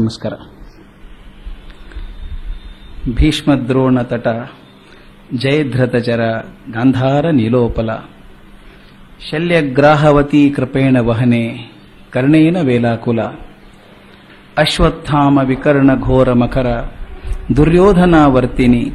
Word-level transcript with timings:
ನಮಸ್ಕಾರ. 0.00 0.32
ಭೀಷ್ಮದ್ರೋಣ 3.14 4.02
ತಟ 4.02 4.28
ಜಯಧ್ರತಚರ 5.34 6.20
ಗಾಂಧಾರ 6.72 7.30
ನೀಲೋಪಲ, 7.30 7.90
ಶಲ್ಯಗ್ರಾಹವತಿ 9.30 10.50
ಕೃಪೇಣ 10.50 10.96
ವಹನೆ, 11.00 11.72
ಕರ್ಣೇನ 12.10 12.56
ವೇಲಾಕುಲ, 12.60 13.22
ಅಶ್ವತ್ಥಾಮ 14.56 15.38
ವಿಕರ್ಣ 15.38 15.90
ಘೋರ 16.00 16.32
ಮಕರ, 16.32 16.66
ದುರ್ಯೋಧನಾವರ್ತಿನಿ 17.56 18.92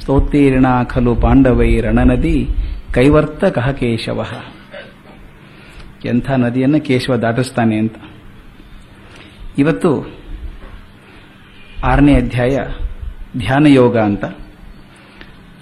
ಸ್ತೋತ್ತೀರ್ಣ 0.00 0.66
ಖಲು 0.84 1.14
ಪಾಂಡವೈ 1.14 1.80
ರಣನದಿ 1.80 2.48
ಕೈವರ್ತ 2.94 3.44
ಕಹ 3.44 3.70
ಕೇಶವ 3.70 4.24
ಎಂಥ 6.04 6.30
ನದಿಯನ್ನು 6.30 6.80
ಕೇಶವ 6.80 7.16
ದಾಟಿಸ್ತಾನೆ 7.16 7.76
ಅಂತ. 7.78 7.94
ಇವತ್ತು 9.58 10.16
ಆರನೇ 11.84 12.14
ಅಧ್ಯಾಯ 12.14 12.58
ಧ್ಯಾನ 13.36 13.66
ಯೋಗ 13.66 13.98
ಅಂತ. 13.98 14.24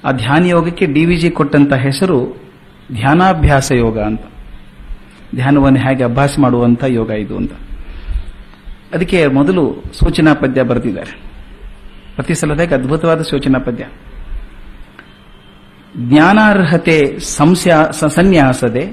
ಆ 0.04 0.12
ಧ್ಯಾನ 0.12 0.44
ಯೋಗಕ್ಕೆ 0.44 0.86
ಡಿ 0.86 1.04
ವಿ 1.04 1.16
ಜಿ 1.16 1.30
ಕೊಟ್ಟಂತ 1.30 1.72
ಹೆಸರು 1.72 2.42
ಧ್ಯಾನಾಭ್ಯಾಸ 2.92 3.72
ಯೋಗ 3.72 4.00
ಅಂತ. 4.00 4.20
ಧ್ಯಾನವನ್ನು 5.34 5.78
ಹೇಗೆ 5.78 6.04
ಅಭ್ಯಾಸ 6.04 6.38
ಮಾಡುವಂತ 6.38 6.84
ಯೋಗ 6.84 7.10
ಇದು 7.10 7.36
ಅಂತ. 7.36 7.52
ಅದಕ್ಕೆ 8.94 9.26
ಮೊದಲು 9.26 9.82
ಸೂಚನಾ 9.92 10.34
ಪದ್ಯ 10.34 10.62
ಬರೆದಿದ್ದಾರೆ. 10.62 11.20
ಪ್ರತಿ 12.14 12.34
ಸಲದಾಗ 12.34 12.74
ಅದ್ಭುತವಾದ 12.74 13.22
ಸೂಚನಾ 13.22 13.58
ಪದ್ಯ. 13.58 13.86
ಜ್ಞಾನಾರ್ಹತೆ 15.96 17.18
ಸಂಸ್ಯಾ 17.18 17.90
ಸನ್ಯಾಸದೆ, 17.90 18.92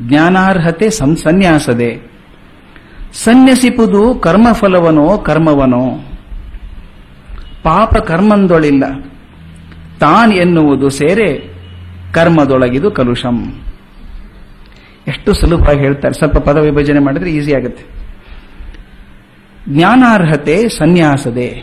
ಜ್ಞಾನಾರ್ಹತೆ 0.00 0.90
ಸಂ- 0.90 1.18
ಸನ್ಯಾಸದೆ 1.18 2.10
ಸನ್ಯಸಿಪುದು 3.12 4.14
ಕರ್ಮಫಲವನೋ 4.14 5.18
ಕರ್ಮವನೋ. 5.18 5.96
ಪಾಪ 7.62 7.96
ಕರ್ಮಂದೊಳಿಲ್ಲ. 7.96 8.84
ತಾನ್ 10.00 10.32
ಎನ್ನುವುದು 10.32 10.90
ಸೇರೆ 10.90 11.54
ಕರ್ಮದೊಳಗಿದು 12.12 12.90
ಕಲುಷಂ. 12.90 13.62
ಎಷ್ಟು 15.08 15.34
ಸುಲಭವಾಗಿ 15.34 15.78
ಹೇಳ್ತಾರೆ. 15.78 16.14
ಸ್ವಲ್ಪ 16.14 16.38
ಪದ 16.38 16.56
ವಿಭಜನೆ 16.56 16.98
ಮಾಡಿದ್ರೆ 16.98 17.30
ಈಸಿ 17.30 17.54
ಆಗುತ್ತೆ. 17.54 17.84
ಜ್ಞಾನಾರ್ಹತೆ 19.68 20.68
ಸನ್ಯಾಸದೆ. 20.68 21.62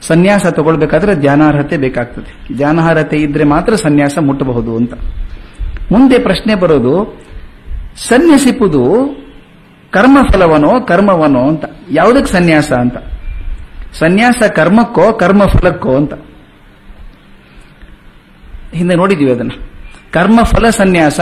ಸನ್ಯಾಸ 0.00 0.46
ತಗೊಳ್ಬೇಕಾದ್ರೆ 0.46 1.14
ಧ್ಯಾನಾರ್ಹತೆ 1.14 1.76
ಬೇಕಾಗ್ತದೆ. 1.76 2.56
ಧ್ಯಾನಾರ್ಹತೆ 2.56 3.16
ಇದ್ರೆ 3.16 3.44
ಮಾತ್ರ 3.44 3.74
ಸನ್ಯಾಸ 3.74 4.18
ಮುಟ್ಟಬಹುದು 4.18 4.76
ಅಂತ. 4.76 4.94
ಮುಂದೆ 5.92 6.18
ಪ್ರಶ್ನೆ 6.18 6.54
ಬರೋದು, 6.54 7.20
ಸನ್ಯಸಿಪುದು 8.08 9.23
ಕರ್ಮಫಲವನೋ 9.94 10.80
ಕರ್ಮವನೋ 10.80 11.48
ಅಂತ. 11.48 11.64
ಯಾವುದಕ್ಕೆ 11.90 12.32
ಸನ್ಯಾಸ 12.32 12.72
ಅಂತ? 12.72 12.96
ಸನ್ಯಾಸ 13.92 14.42
ಕರ್ಮಕ್ಕೋ 14.42 15.12
ಕರ್ಮ 15.12 15.46
ಫಲಕ್ಕೋ 15.46 15.96
ಅಂತ. 15.96 16.14
ಹಿಂದೆ 18.74 18.94
ನೋಡಿದೀವಿ 18.94 19.32
ಅದನ್ನ. 19.32 19.50
ಕರ್ಮಫಲ 20.10 20.70
ಸನ್ಯಾಸ 20.70 21.20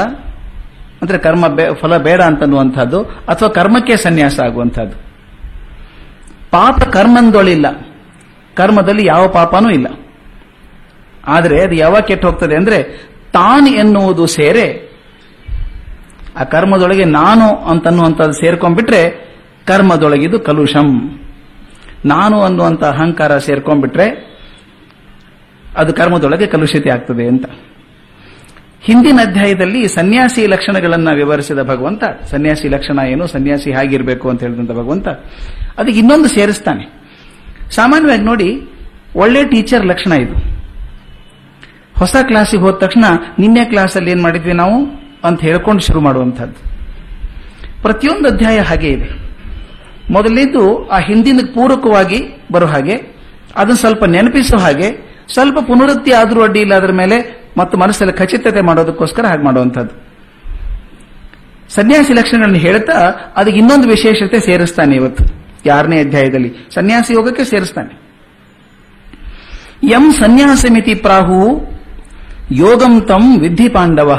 ಅಂದ್ರೆ 1.02 1.18
ಕರ್ಮ 1.18 1.44
ಫಲ 1.74 1.96
ಬೇಡ 1.96 2.22
ಅಂತನ್ನುವಂಥದ್ದು 2.22 3.02
ಅಥವಾ 3.02 3.48
ಕರ್ಮಕ್ಕೆ 3.48 3.96
ಸನ್ಯಾಸ 3.96 4.40
ಆಗುವಂಥದ್ದು. 4.40 4.96
ಪಾಪ 6.50 6.74
ಕರ್ಮಂದೊಳಿಲ್ಲ. 6.74 7.86
ಕರ್ಮದಲ್ಲಿ 8.54 9.06
ಯಾವ 9.06 9.28
ಪಾಪನೂ 9.28 9.70
ಇಲ್ಲ. 9.70 9.86
ಆದರೆ 11.26 11.62
ಅದು 11.62 11.74
ಯಾವಾಗ 11.74 12.02
ಕೆಟ್ಟು 12.02 12.28
ಹೋಗ್ತದೆ 12.28 12.56
ಅಂದ್ರೆ 12.56 12.82
ತಾನ್ 13.32 13.68
ಎನ್ನುವುದು 13.68 14.26
ಸೇರೆ 14.26 14.91
ಆ 16.36 16.44
ಕರ್ಮದೊಳಗೆ 16.44 17.04
ನಾನು 17.04 17.56
ಅಂತನ್ನುವಂಥದ್ದು 17.56 18.32
ಸೇರ್ಕೊಂಡ್ಬಿಟ್ರೆ 18.32 19.32
ಕರ್ಮದೊಳಗಿದು 19.66 20.40
ಕಲುಷಂ. 20.40 21.18
ನಾನು 22.04 22.42
ಅನ್ನುವಂಥ 22.42 22.84
ಅಹಂಕಾರ 22.84 23.38
ಸೇರ್ಕೊಂಡ್ಬಿಟ್ರೆ 23.38 24.32
ಅದು 25.76 25.92
ಕರ್ಮದೊಳಗೆ 25.92 26.46
ಕಲುಷಿತ 26.46 26.88
ಆಗ್ತದೆ 26.88 27.26
ಅಂತ. 27.26 27.44
ಹಿಂದಿನ 28.80 29.20
ಅಧ್ಯಾಯದಲ್ಲಿ 29.28 29.88
ಸನ್ಯಾಸಿ 29.88 30.46
ಲಕ್ಷಣಗಳನ್ನ 30.46 31.08
ವಿವರಿಸಿದ 31.14 31.62
ಭಗವಂತ, 31.62 32.04
ಸನ್ಯಾಸಿ 32.30 32.68
ಲಕ್ಷಣ 32.68 32.98
ಏನು, 32.98 33.26
ಸನ್ಯಾಸಿ 33.26 33.72
ಹೇಗಿರಬೇಕು 33.72 34.30
ಅಂತ 34.30 34.42
ಹೇಳಿದಂತ 34.42 34.70
ಭಗವಂತ 34.70 35.08
ಅದಕ್ಕೆ 35.78 35.98
ಇನ್ನೊಂದು 35.98 36.28
ಸೇರಿಸ್ತಾನೆ. 36.28 37.02
ಸಾಮಾನ್ಯವಾಗಿ 37.70 38.22
ನೋಡಿ, 38.22 38.72
ಒಳ್ಳೆ 39.16 39.44
ಟೀಚರ್ 39.44 39.86
ಲಕ್ಷಣ 39.86 40.12
ಇದು. 40.12 40.34
ಹೊಸ 41.98 42.16
ಕ್ಲಾಸಿಗೆ 42.22 42.62
ಹೋದ 42.62 42.74
ತಕ್ಷಣ, 42.74 43.04
ನಿನ್ನೆ 43.38 43.64
ಕ್ಲಾಸಲ್ಲಿ 43.64 44.10
ಏನ್ 44.10 44.22
ಮಾಡಿದ್ವಿ 44.22 44.52
ನಾವು? 44.52 45.01
ಅಂತ 45.24 45.40
ಹೇಳ್ಕೊಂಡು 45.40 45.82
ಶುರು 45.82 46.00
ಮಾಡುವಂಥದ್ದು. 46.00 46.72
ಪ್ರತಿಯೊಂದು 47.82 48.28
ಅಧ್ಯಾಯ 48.28 48.60
ಹಾಗೆ 48.60 48.88
ಇದೆ. 48.88 49.08
ಮೊದಲಿದ್ದು 50.10 50.88
ಆ 50.88 50.98
ಹಿಂದಿನ 50.98 51.40
ಪೂರಕವಾಗಿ 51.54 52.46
ಬರೋ 52.52 52.66
ಹಾಗೆ, 52.66 52.94
ಅದನ್ನು 53.56 53.76
ಸ್ವಲ್ಪ 53.76 54.04
ನೆನಪಿಸೋ 54.04 54.56
ಹಾಗೆ, 54.56 55.12
ಸ್ವಲ್ಪ 55.32 55.58
ಪುನರುತ್ತಿ 55.58 56.12
ಆದರೂ 56.12 56.42
ಅಡ್ಡಿ 56.42 56.60
ಇಲ್ಲ 56.60 56.74
ಅದರ 56.74 56.92
ಮೇಲೆ 56.92 57.46
ಮತ್ತು 57.56 57.78
ಮನಸ್ಸಲ್ಲಿ 57.78 58.12
ಖಚಿತತೆ 58.12 58.60
ಮಾಡೋದಕ್ಕೋಸ್ಕರ 58.60 59.26
ಹಾಗೆ 59.26 59.42
ಮಾಡುವಂಥದ್ದು. 59.42 60.12
ಸನ್ಯಾಸಿ 61.74 62.12
ಲಕ್ಷಣಗಳನ್ನು 62.12 62.58
ಹೇಳ್ತಾ 62.58 62.92
ಅದಕ್ಕೆ 63.36 63.58
ಇನ್ನೊಂದು 63.58 63.88
ವಿಶೇಷತೆ 63.88 64.40
ಸೇರಿಸ್ತಾನೆ 64.40 64.96
ಇವತ್ತು. 64.96 65.24
ಯಾರನೇ 65.66 66.00
ಅಧ್ಯಾಯದಲ್ಲಿ 66.00 66.52
ಸನ್ಯಾಸಿ 66.74 67.14
ಯೋಗಕ್ಕೆ 67.14 67.44
ಸೇರಿಸ್ತಾನೆ. 67.44 68.02
ಎಂ 69.86 70.12
ಸನ್ಯಾಸಮಿತಿ 70.12 70.94
ಪ್ರಾಹು 70.94 71.68
ಯೋಗಂ 72.50 73.00
ತಂ 73.00 73.40
ವಿಧಿ 73.40 73.68
ಪಾಂಡವ. 73.68 74.10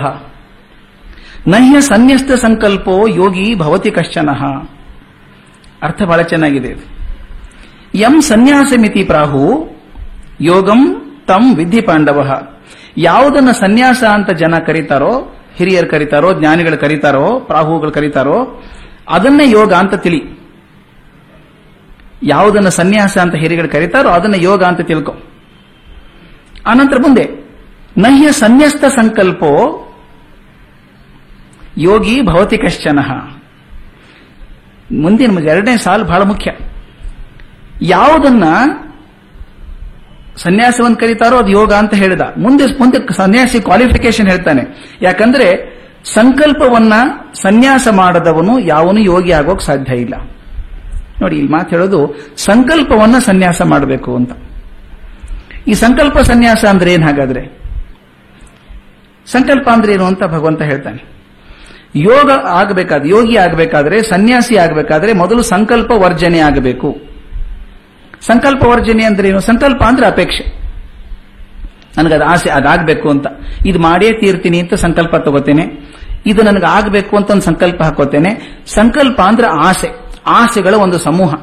ನಹ್ಯ 1.47 1.81
ಸನ್ಯಸ್ತ 1.81 2.31
ಸಂಕಲ್ಪೋ 2.31 3.07
ಯೋಗಿ 3.07 3.55
ಭವತಿ 3.55 3.91
ಕಶ್ಚನಃ. 3.91 4.43
ಅರ್ಥ 5.81 6.01
ಬಹಳ 6.01 6.21
ಚೆನ್ನಾಗಿದೆ 6.21 6.69
ಯಂ 7.95 8.21
ಸನ್ಯಾಸ 8.21 8.67
ಸನ್ಯಾಸಮಿತಿ 8.67 9.03
ಪ್ರಾಹು, 9.03 9.69
ಯೋಗಂ 10.41 11.11
ತಂ 11.27 11.55
ವಿಧಿ 11.55 11.81
ಪಾಂಡವ. 11.81 12.47
ಯಾವುದನ್ನ 12.97 13.51
ಸನ್ಯಾಸ 13.51 14.03
ಅಂತ 14.03 14.29
ಜನ 14.29 14.57
ಕರೀತಾರೋ, 14.57 15.37
ಹಿರಿಯರು 15.55 15.87
ಕರೀತಾರೋ, 15.87 16.33
ಜ್ಞಾನಿಗಳು 16.33 16.77
ಕರೀತಾರೋ, 16.77 17.39
ಪ್ರಾಹುಗಳು 17.39 17.91
ಕರೀತಾರೋ, 17.91 18.61
ಅದನ್ನೇ 19.09 19.49
ಯೋಗ 19.51 19.73
ಅಂತ 19.73 19.93
ತಿಳಿ. 19.93 20.49
ಯಾವುದನ್ನ 22.23 22.69
ಸನ್ಯಾಸ 22.69 23.17
ಅಂತ 23.17 23.35
ಹಿರಿಯರು 23.35 23.69
ಕರೀತಾರೋ, 23.69 24.09
ಅದನ್ನ 24.09 24.35
ಯೋಗ 24.37 24.63
ಅಂತ 24.63 24.81
ತಿಳ್ಕೊ. 24.81 25.15
ಆನಂತರ 26.67 26.97
ಮುಂದೆ, 27.01 27.29
ನಹ್ಯ 27.97 28.31
ಸನ್ಯಸ್ತ 28.31 28.85
ಸಂಕಲ್ಪೋ 28.85 29.79
ಯೋಗಿ 31.77 32.21
ಭವತಿ 32.21 32.57
ಕಶ್ಚನ. 32.57 32.99
ಮುಂದೆ 34.95 35.27
ನಮಗೆ 35.27 35.49
ಎರಡನೇ 35.49 35.77
ಸಾಲು 35.77 36.03
ಬಹಳ 36.03 36.21
ಮುಖ್ಯ. 36.21 36.51
ಯಾವುದನ್ನ 37.81 38.43
ಸನ್ಯಾಸವನ್ನು 40.37 40.97
ಕರೀತಾರೋ 40.97 41.37
ಅದು 41.37 41.47
ಯೋಗ 41.47 41.73
ಅಂತ 41.73 41.93
ಹೇಳಿದ. 41.93 42.21
ಮುಂದೆ 42.37 42.65
ಮುಂದೆ 42.65 43.13
ಸನ್ಯಾಸಿ 43.13 43.59
ಕ್ವಾಲಿಫಿಕೇಶನ್ 43.59 44.27
ಹೇಳ್ತಾನೆ. 44.27 44.61
ಯಾಕಂದ್ರೆ 45.01 45.73
ಸಂಕಲ್ಪವನ್ನ 46.03 46.93
ಸನ್ಯಾಸ 47.33 47.87
ಮಾಡದವನು 47.91 48.59
ಯಾವನು 48.59 48.99
ಯೋಗಿ 48.99 49.31
ಆಗೋಕ್ 49.31 49.61
ಸಾಧ್ಯ 49.61 49.95
ಇಲ್ಲ. 49.95 50.13
ನೋಡಿ, 51.21 51.37
ಇಲ್ಲಿ 51.37 51.51
ಮಾತು 51.51 51.69
ಹೇಳೋದು 51.69 52.15
ಸಂಕಲ್ಪವನ್ನ 52.37 53.19
ಸನ್ಯಾಸ 53.19 53.61
ಮಾಡಬೇಕು 53.61 54.15
ಅಂತ. 54.15 54.31
ಈ 55.67 55.73
ಸಂಕಲ್ಪ 55.73 56.19
ಸನ್ಯಾಸ 56.19 56.65
ಅಂದ್ರೆ 56.65 56.93
ಏನ್ 56.93 57.03
ಹಾಗಾದ್ರೆ? 57.03 57.61
ಸಂಕಲ್ಪ 59.25 59.69
ಅಂದ್ರೆ 59.69 59.93
ಏನು 59.93 60.05
ಅಂತ 60.05 60.23
ಭಗವಂತ 60.23 60.61
ಹೇಳ್ತಾನೆ. 60.61 61.12
ಯೋಗ 61.95 62.31
ಆಗಬೇಕಾದ್ರೆ 62.31 63.09
ಯೋಗಿ 63.09 63.37
ಆಗಬೇಕಾದ್ರೆ, 63.37 64.03
ಸನ್ಯಾಸಿ 64.03 64.57
ಆಗಬೇಕಾದ್ರೆ 64.57 65.13
ಮೊದಲು 65.13 65.41
ಸಂಕಲ್ಪ 65.41 65.91
ವರ್ಜನೆ 65.91 66.39
ಆಗಬೇಕು. 66.39 66.95
ಸಂಕಲ್ಪ 68.21 68.65
ವರ್ಜನೆ 68.65 69.03
ಅಂದ್ರೆ 69.03 69.27
ಏನು? 69.27 69.39
ಸಂಕಲ್ಪ 69.39 69.83
ಅಂದ್ರೆ 69.83 70.07
ಅಪೇಕ್ಷೆ. 70.07 70.63
ನನಗದು 71.97 72.23
ಆಸೆ, 72.23 72.49
ಅದಾಗಬೇಕು 72.49 73.09
ಅಂತ. 73.09 73.27
ಇದು 73.65 73.79
ಮಾಡೇ 73.79 74.11
ತೀರ್ತೀನಿ 74.11 74.59
ಅಂತ 74.59 74.73
ಸಂಕಲ್ಪ 74.73 75.15
ತಗೋತೇನೆ. 75.15 75.63
ಇದು 76.25 76.43
ನನಗೆ 76.43 76.65
ಆಗಬೇಕು 76.65 77.17
ಅಂತ 77.17 77.31
ಒಂದು 77.31 77.41
ಸಂಕಲ್ಪ 77.41 77.83
ಹಾಕೋತೇನೆ. 77.83 78.63
ಸಂಕಲ್ಪ 78.67 79.21
ಅಂದ್ರೆ 79.21 79.47
ಆಸೆ. 79.47 79.87
ಆಸೆಗಳ 80.27 80.73
ಒಂದು 80.73 80.97
ಸಮೂಹ. 80.97 81.33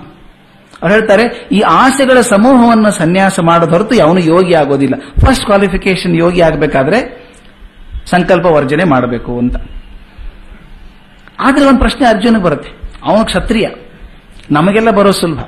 ಅವ್ರು 0.83 0.95
ಹೇಳ್ತಾರೆ, 0.95 1.49
ಈ 1.53 1.61
ಆಸೆಗಳ 1.61 2.21
ಸಮೂಹವನ್ನು 2.21 2.91
ಸನ್ಯಾಸ 2.91 3.41
ಮಾಡೋದು 3.41 3.71
ಹೊರತು 3.71 3.95
ಯಾವನು 3.95 4.21
ಯೋಗಿ 4.21 4.55
ಆಗೋದಿಲ್ಲ. 4.55 4.95
ಫಸ್ಟ್ 5.21 5.45
ಕ್ವಾಲಿಫಿಕೇಶನ್ 5.45 6.17
ಯೋಗಿ 6.17 6.41
ಆಗಬೇಕಾದ್ರೆ 6.41 7.31
ಸಂಕಲ್ಪ 8.07 8.47
ವರ್ಜನೆ 8.47 8.85
ಮಾಡಬೇಕು 8.85 9.39
ಅಂತ. 9.39 9.57
ಆದ್ರೆ 11.41 11.65
ಒಂದು 11.65 11.81
ಪ್ರಶ್ನೆ 11.81 12.07
ಅರ್ಜುನಿಗೆ 12.07 12.45
ಬರುತ್ತೆ. 12.45 12.71
ಅವನು 13.05 13.25
ಕ್ಷತ್ರಿಯ. 13.25 13.69
ನಮಗೆಲ್ಲ 14.51 14.91
ಬರೋ 14.91 15.11
ಸುಲಭ. 15.11 15.39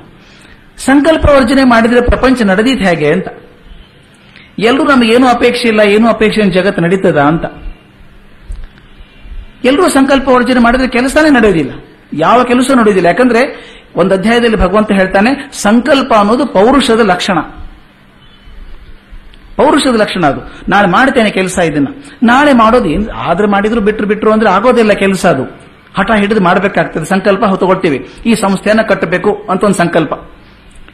ಸಂಕಲ್ಪ 0.77 1.25
ವರ್ಜನೆ 1.25 1.63
ಮಾಡಿದ್ರೆ 1.63 2.01
ಪ್ರಪಂಚ 2.01 2.41
ನಡೆದಿತ್ತು 2.41 2.89
ಹೇಗೆ 2.89 3.11
ಅಂತ. 3.11 3.27
ಎಲ್ಲರೂ 4.59 4.83
ನಮಗೇನು 4.83 5.27
ಅಪೇಕ್ಷೆ 5.27 5.67
ಇಲ್ಲ, 5.67 5.79
ಏನು 5.79 6.07
ಅಪೇಕ್ಷೆ 6.07 6.41
ಜಗತ್ತು 6.41 6.81
ನಡೀತದ 6.81 7.17
ಅಂತ. 7.17 7.45
ಎಲ್ಲರೂ 9.65 9.89
ಸಂಕಲ್ಪ 9.89 10.27
ವರ್ಜನೆ 10.27 10.59
ಮಾಡಿದ್ರೆ 10.59 10.87
ಕೆಲಸನೇ 10.87 11.29
ನಡೆಯೋದಿಲ್ಲ. 11.29 11.71
ಯಾವ 12.13 12.43
ಕೆಲಸ 12.43 12.71
ನಡೆಯೋದಿಲ್ಲ. 12.75 13.07
ಯಾಕಂದ್ರೆ 13.07 13.73
ಒಂದು 13.95 14.15
ಅಧ್ಯಾಯದಲ್ಲಿ 14.15 14.57
ಭಗವಂತ 14.57 14.91
ಹೇಳ್ತಾನೆ, 14.91 15.49
ಸಂಕಲ್ಪ 15.53 16.13
ಅನ್ನೋದು 16.13 16.45
ಪೌರುಷದ 16.45 16.99
ಲಕ್ಷಣ. 16.99 17.39
ಪೌರುಷದ 19.55 19.95
ಲಕ್ಷಣ 19.95 20.25
ಅದು. 20.25 20.39
ನಾಳೆ 20.69 20.87
ಮಾಡ್ತೇನೆ 20.87 21.29
ಕೆಲಸ 21.29 21.57
ಇದನ್ನ. 21.57 21.87
ನಾಳೆ 22.23 22.53
ಮಾಡೋದು 22.53 23.11
ಆದ್ರೆ 23.11 23.47
ಮಾಡಿದ್ರು 23.47 23.81
ಬಿಟ್ರು 23.81 24.07
ಬಿಟ್ರು 24.07 24.31
ಅಂದ್ರೆ 24.31 24.49
ಆಗೋದಿಲ್ಲ 24.49 24.93
ಕೆಲಸ 24.93 25.25
ಅದು. 25.25 25.72
ಹಠ 25.97 26.11
ಹಿಡಿದು 26.11 26.41
ಮಾಡಬೇಕಾಗ್ತದೆ. 26.41 27.05
ಸಂಕಲ್ಪ 27.05 27.45
ಹೊತ್ತುಕೊಳ್ತೀವಿ 27.45 28.09
ಈ 28.25 28.35
ಸಂಸ್ಥೆಯನ್ನ 28.35 28.81
ಕಟ್ಟಬೇಕು 28.81 29.47
ಅಂತ 29.49 29.63
ಒಂದು 29.63 29.75
ಸಂಕಲ್ಪ. 29.75 30.13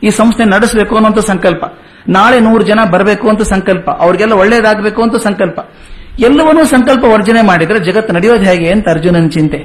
ಈ 0.04 0.10
ಸಂಸ್ಥೆ 0.10 0.46
ನಡೆಸಬೇಕು 0.46 0.96
ಅನ್ನೋ 0.96 1.20
ಸಂಕಲ್ಪ. 1.20 1.64
ನಾಳೆ 2.08 2.40
ನೂರು 2.40 2.64
ಜನ 2.64 2.80
ಬರಬೇಕು 2.92 3.30
ಅಂತ 3.30 3.42
ಸಂಕಲ್ಪ. 3.42 3.90
ಅವ್ರಿಗೆಲ್ಲ 3.90 4.34
ಒಳ್ಳೇದಾಗಬೇಕು 4.34 5.04
ಅಂತ 5.04 5.16
ಸಂಕಲ್ಪ. 5.16 5.60
ಎಲ್ಲವನ್ನೂ 6.20 6.66
ಸಂಕಲ್ಪ 6.66 7.04
ವರ್ಜನೆ 7.04 7.42
ಮಾಡಿದ್ರೆ 7.42 7.80
ಜಗತ್ತು 7.80 8.14
ನಡೆಯೋದು 8.14 8.44
ಹೇಗೆ 8.44 8.72
ಅಂತ 8.72 8.90
ಅರ್ಜುನನ 8.90 9.28
ಚಿಂತೆ. 9.28 9.58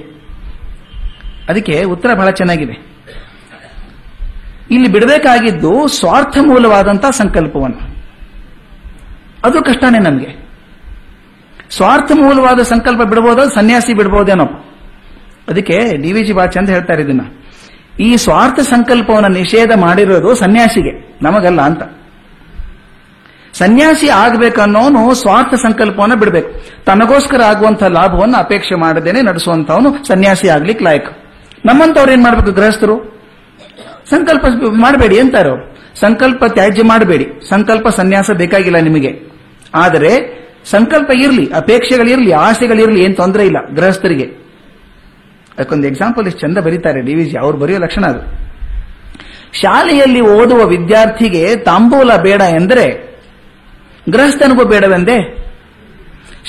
ಅದಕ್ಕೆ 1.48 1.84
ಉತ್ತರ 1.84 2.14
ಬಹಳ 2.14 2.30
ಚೆನ್ನಾಗಿದೆ. 2.30 2.94
ಇಲ್ಲಿ 4.70 4.92
ಬಿಡಬೇಕಾಗಿದ್ದು 4.92 5.88
ಸ್ವಾರ್ಥ 5.88 6.38
ಮೂಲವಾದಂತಹ 6.46 7.10
ಸಂಕಲ್ಪವನ್ನು. 7.10 7.94
ಅದು 9.44 9.62
ಕಷ್ಟನೇ 9.62 9.98
ನಮಗೆ. 9.98 10.48
ಸ್ವಾರ್ಥ 11.70 12.12
ಮೂಲವಾದ 12.14 12.62
ಸಂಕಲ್ಪ 12.62 13.02
ಬಿಡಬಹುದು 13.02 13.54
ಸನ್ಯಾಸಿ 13.54 13.94
ಬಿಡಬಹುದೇನೋ 13.94 14.70
ಅದಕ್ಕೆ 15.48 15.96
ಡಿ 15.96 16.12
ವಿ 16.12 16.22
ಜಿ 16.22 16.32
ಬಾ 16.32 16.46
ಚಂದ 16.46 16.68
ಹೇಳ್ತಾರೆ 16.68 17.02
ಇದನ್ನ. 17.02 17.20
ಈ 18.00 18.16
ಸ್ವಾರ್ಥ 18.16 18.60
ಸಂಕಲ್ಪವನ್ನು 18.60 19.28
ನಿಷೇಧ 19.28 19.70
ಮಾಡಿರೋದು 19.76 20.34
ಸನ್ಯಾಸಿಗೆ, 20.34 21.18
ನಮಗಲ್ಲ 21.22 21.60
ಅಂತ. 21.60 21.82
ಸನ್ಯಾಸಿ 23.52 24.08
ಆಗಬೇಕನ್ನೋನು 24.08 25.14
ಸ್ವಾರ್ಥ 25.14 25.54
ಸಂಕಲ್ಪವನ್ನು 25.54 26.16
ಬಿಡಬೇಕು. 26.16 26.84
ತನಗೋಸ್ಕರ 26.84 27.42
ಆಗುವಂತಹ 27.42 27.86
ಲಾಭವನ್ನು 27.86 28.38
ಅಪೇಕ್ಷೆ 28.38 28.74
ಮಾಡದೇನೆ 28.74 29.22
ನಡೆಸುವಂತವನು 29.22 30.06
ಸನ್ಯಾಸಿ 30.06 30.48
ಆಗ್ಲಿಕ್ಕೆ 30.48 30.84
ಲಾಯಕ್. 30.84 31.18
ನಮ್ಮಂತವ್ರು 31.66 32.12
ಏನ್ 32.12 32.22
ಮಾಡ್ಬೇಕು 32.22 32.52
ಗೃಹಸ್ಥರು? 32.52 33.22
ಸಂಕಲ್ಪ 34.10 34.44
ಮಾಡಬೇಡಿ 34.72 35.18
ಅಂತಾರೆ. 35.18 35.74
ಸಂಕಲ್ಪ 36.00 36.44
ತ್ಯಾಜ್ಯ 36.44 36.82
ಮಾಡಬೇಡಿ. 36.82 37.48
ಸಂಕಲ್ಪ 37.48 37.88
ಸನ್ಯಾಸ 37.88 38.30
ಬೇಕಾಗಿಲ್ಲ 38.30 38.78
ನಿಮಗೆ. 38.78 39.22
ಆದರೆ 39.74 40.44
ಸಂಕಲ್ಪ 40.64 41.10
ಇರಲಿ, 41.10 41.54
ಅಪೇಕ್ಷೆಗಳಿರಲಿ, 41.54 42.32
ಆಸೆಗಳಿರಲಿ, 42.32 43.04
ಏನ್ 43.04 43.16
ತೊಂದರೆ 43.16 43.46
ಇಲ್ಲ 43.46 43.56
ಗೃಹಸ್ಥರಿಗೆ. 43.76 44.43
ಅದಕ್ಕೊಂದು 45.58 45.86
ಎಕ್ಸಾಂಪಲ್ 45.88 46.26
ಇಷ್ಟು 46.26 46.40
ಚಂದ 46.40 46.58
ಬರೀತಾರೆ 46.58 47.00
ಡಿ 47.00 47.14
ವಿ 47.14 47.24
ಜಿ 47.24 47.38
ಅವ್ರು 47.38 47.58
ಬರೆಯೋ 47.58 47.78
ಲಕ್ಷಣ 47.78 48.04
ಅದು. 48.06 48.20
ಶಾಲೆಯಲ್ಲಿ 49.52 50.20
ಓದುವ 50.20 50.66
ವಿದ್ಯಾರ್ಥಿಗೆ 50.66 51.56
ತಾಂಬೂಲ 51.56 52.16
ಬೇಡ 52.16 52.40
ಎಂದರೆ, 52.40 53.14
ಗೃಹಸ್ಥನಿಗೂ 54.10 54.64
ಬೇಡವೆಂದೇ? 54.64 55.18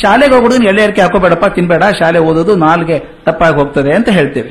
ಶಾಲೆಗೆ 0.02 0.36
ಹೋಗುದು 0.36 0.64
ಎಳ್ಳೆಯರ್ಕೆ 0.64 1.02
ಹಾಕೋಬೇಡಪ್ಪ, 1.02 1.46
ತಿನ್ಬೇಡ, 1.46 1.84
ಶಾಲೆ 2.00 2.20
ಓದೋದು 2.20 2.56
ನಾಲ್ಗೆ 2.56 3.00
ತಪ್ಪಾಗಿ 3.00 3.56
ಹೋಗ್ತದೆ 3.56 3.96
ಅಂತ 3.96 4.10
ಹೇಳ್ತೇವೆ. 4.10 4.50